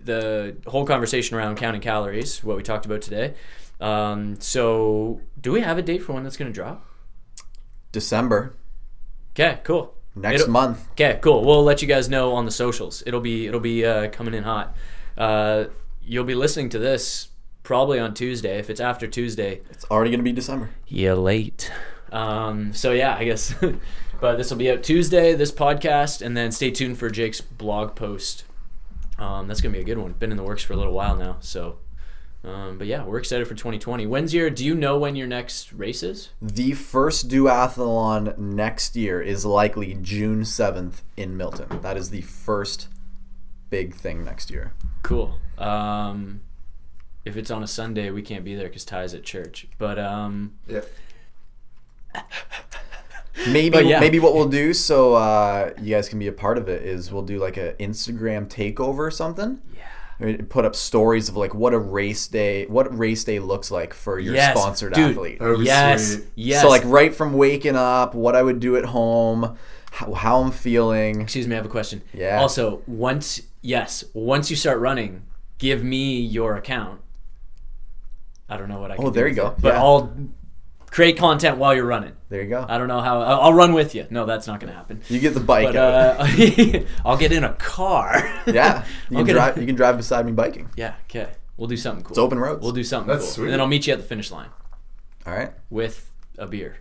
[0.05, 3.35] the whole conversation around counting calories, what we talked about today.
[3.81, 6.85] Um, so, do we have a date for when that's going to drop?
[7.93, 8.55] December
[9.33, 9.95] Okay, cool.
[10.15, 10.89] next It'll- month.
[10.93, 11.45] Okay, cool.
[11.45, 13.03] We'll let you guys know on the socials.
[13.07, 14.77] It'll be it'll be uh, coming in hot.
[15.19, 15.65] Uh,
[16.03, 17.29] you'll be listening to this
[17.65, 18.59] probably on Tuesday.
[18.61, 20.71] If it's after Tuesday, It's already gonna be December.
[20.87, 21.73] you're late.
[22.13, 23.53] Um, so yeah, I guess.
[24.21, 25.35] but this will be out Tuesday.
[25.35, 28.45] This podcast, and then stay tuned for Jake's blog post.
[29.19, 30.13] Um, that's gonna be a good one.
[30.13, 31.39] Been in the works for a little while now.
[31.41, 31.79] So,
[32.45, 34.07] um, but yeah, we're excited for 2020.
[34.07, 34.51] When's your?
[34.51, 36.29] Do you know when your next race is?
[36.43, 41.81] The first duathlon next year is likely June seventh in Milton.
[41.81, 42.89] That is the first
[43.71, 44.73] big thing next year.
[45.03, 45.39] Cool.
[45.59, 46.41] Um,
[47.25, 49.67] if it's on a Sunday, we can't be there because Ty's at church.
[49.79, 50.81] But um, Yeah.
[53.49, 53.99] Maybe But yeah.
[53.99, 57.11] maybe what we'll do so uh, you guys can be a part of it is
[57.11, 59.61] we'll do like a Instagram takeover or something.
[60.21, 60.37] Yeah.
[60.49, 64.21] Put up stories of like what a race day, what race day looks like for
[64.21, 65.41] your yes, sponsored dude, athlete.
[65.41, 66.27] That yes, sweet.
[66.37, 66.63] yes.
[66.63, 69.59] So like right from waking up, what I would do at home,
[69.91, 71.21] how, how I'm feeling.
[71.21, 72.03] Excuse me, I have a question.
[72.13, 72.41] Yeah.
[72.41, 75.25] Also, once yes, once you start running,
[75.59, 77.01] give me your account.
[78.55, 78.97] I don't know what I.
[78.97, 79.49] Can Oh, do there with you go.
[79.49, 79.83] it, But Yeah.
[79.83, 80.15] I'll
[80.91, 82.13] create content while you're running.
[82.29, 82.65] There you go.
[82.69, 83.21] I don't know how.
[83.21, 84.07] I'll, I'll run with you.
[84.11, 85.01] No, that's not going to happen.
[85.09, 86.21] You get the bike But out.
[86.21, 88.15] uh, I'll get in a car.
[88.47, 89.57] yeah, you can drive.
[89.57, 90.71] A, You can drive beside me biking.
[90.77, 90.95] yeah.
[91.11, 91.29] Okay.
[91.57, 92.13] We'll do something cool.
[92.13, 92.63] It's open roads.
[92.63, 93.45] We'll do something That's cool, sweet.
[93.45, 94.49] and then I'll meet you at the finish line
[95.27, 95.53] All right.
[95.71, 96.79] with a beer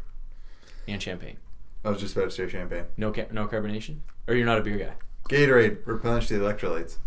[0.87, 1.37] and champagne.
[1.85, 2.85] I was just about to say champagne.
[2.97, 3.99] No, ca- no carbonation.
[4.27, 4.93] Or you're not a beer guy.
[5.29, 6.97] Gatorade, replenish the electrolytes.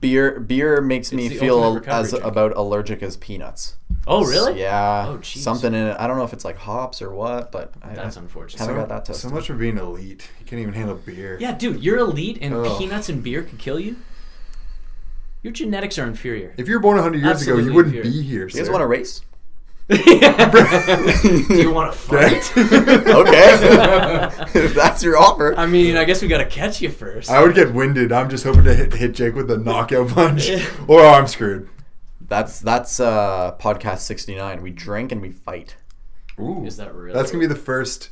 [0.00, 2.24] Beer beer makes me It's the feel as drink.
[2.24, 3.76] about allergic as peanuts.
[4.06, 4.60] Oh, really?
[4.60, 5.06] Yeah.
[5.08, 5.38] Oh, jeez.
[5.38, 5.96] something in it.
[5.98, 8.60] I don't know if it's like hops or what, but I, That's I unfortunate.
[8.60, 9.30] haven't so, got that tested.
[9.30, 10.28] so much for being elite.
[10.40, 11.38] You can't even handle beer.
[11.40, 12.78] Yeah, dude, you're elite, and Ugh.
[12.78, 13.96] peanuts and beer could kill you.
[15.42, 16.54] Your genetics are inferior.
[16.56, 18.10] If you were born 100 years ago, you wouldn't inferior.
[18.12, 18.46] be here.
[18.48, 18.72] You guys sir.
[18.72, 19.22] want to race?
[19.88, 22.52] Do you want to fight?
[22.56, 24.28] okay,
[24.60, 25.54] if that's your offer.
[25.56, 27.30] I mean, I guess we got to catch you first.
[27.30, 28.10] I would get winded.
[28.10, 30.50] I'm just hoping to hit, hit Jake with a knockout punch,
[30.88, 31.68] or I'm screwed.
[32.20, 34.60] That's that's uh, podcast sixty nine.
[34.62, 35.76] We drink and we fight.
[36.40, 37.14] Ooh, Is that real?
[37.14, 38.10] That's gonna be the first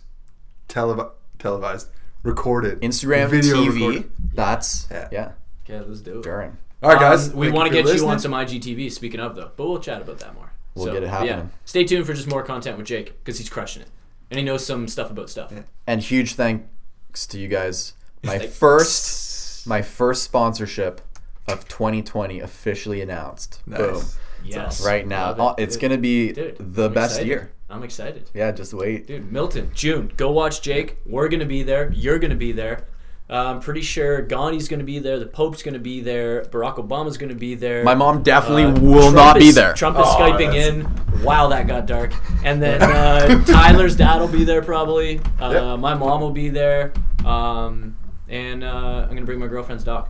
[0.68, 1.10] televi-
[1.40, 1.88] televised,
[2.22, 3.74] recorded Instagram, video TV.
[3.74, 4.10] recorded.
[4.34, 5.08] That's Yeah.
[5.10, 5.32] yeah.
[5.68, 6.24] Okay, let's do it.
[6.24, 6.52] Darren.
[6.84, 7.30] All right, guys.
[7.30, 8.10] Um, we thank want to for get you listening.
[8.10, 8.92] on some IGTV.
[8.92, 10.52] Speaking of though, but we'll chat about that more.
[10.74, 11.50] We'll So, get it but Yeah, happening.
[11.64, 13.88] stay tuned for just more content with Jake because he's crushing it,
[14.30, 15.52] and he knows some stuff about stuff.
[15.86, 17.92] And huge thanks to you guys.
[18.24, 18.56] My Thanks.
[18.56, 21.00] first my first sponsorship
[21.46, 23.60] of 2020 officially announced.
[23.66, 23.78] Nice.
[23.80, 24.02] Boom.
[24.44, 25.30] Yes, Right now.
[25.32, 25.36] It.
[25.38, 27.28] Oh, it's Dude, gonna be dude, the I'm best excited.
[27.28, 27.50] year.
[27.70, 28.30] I'm excited.
[28.34, 29.06] Yeah, just wait.
[29.06, 30.98] Dude, Milton, June, go watch Jake.
[31.06, 31.90] We're gonna be there.
[31.92, 32.86] You're gonna be there.
[33.28, 35.18] Uh, I'm pretty sure Gandhi's gonna be there.
[35.18, 36.42] The Pope's gonna be there.
[36.44, 37.82] Barack Obama's gonna be there.
[37.82, 39.72] My mom definitely Uh, will Trump not be there.
[39.72, 41.22] Trump is Oh, skyping that's- in.
[41.24, 42.12] Wow, that got dark.
[42.44, 45.20] And then uh, Tyler's dad will be there probably.
[45.40, 45.78] Uh, Yep.
[45.78, 46.92] My mom will be there.
[47.24, 47.96] Um,
[48.28, 50.08] and uh, I'm gonna bring my girlfriend's dog.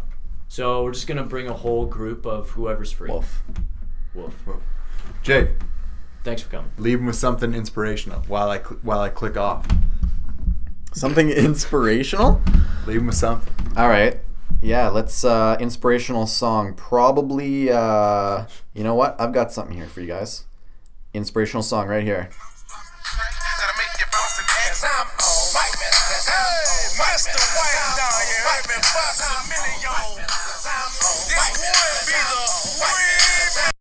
[0.49, 3.11] So we're just gonna bring a whole group of whoever's free.
[3.11, 3.45] Wolf.
[4.15, 4.35] Wolf.
[5.23, 5.53] Jay.
[6.25, 6.71] Thanks for coming.
[6.79, 9.67] leave him with something inspirational while I cl- while I click off.
[10.95, 12.41] Something inspirational?
[12.87, 13.53] Leave him with something.
[13.77, 14.21] All right.
[14.63, 16.75] Yeah, let's uh inspirational song.
[16.75, 19.21] Probably uh you know what?
[19.21, 20.45] I've got something here for you guys.
[21.13, 22.31] Inspirational song right here.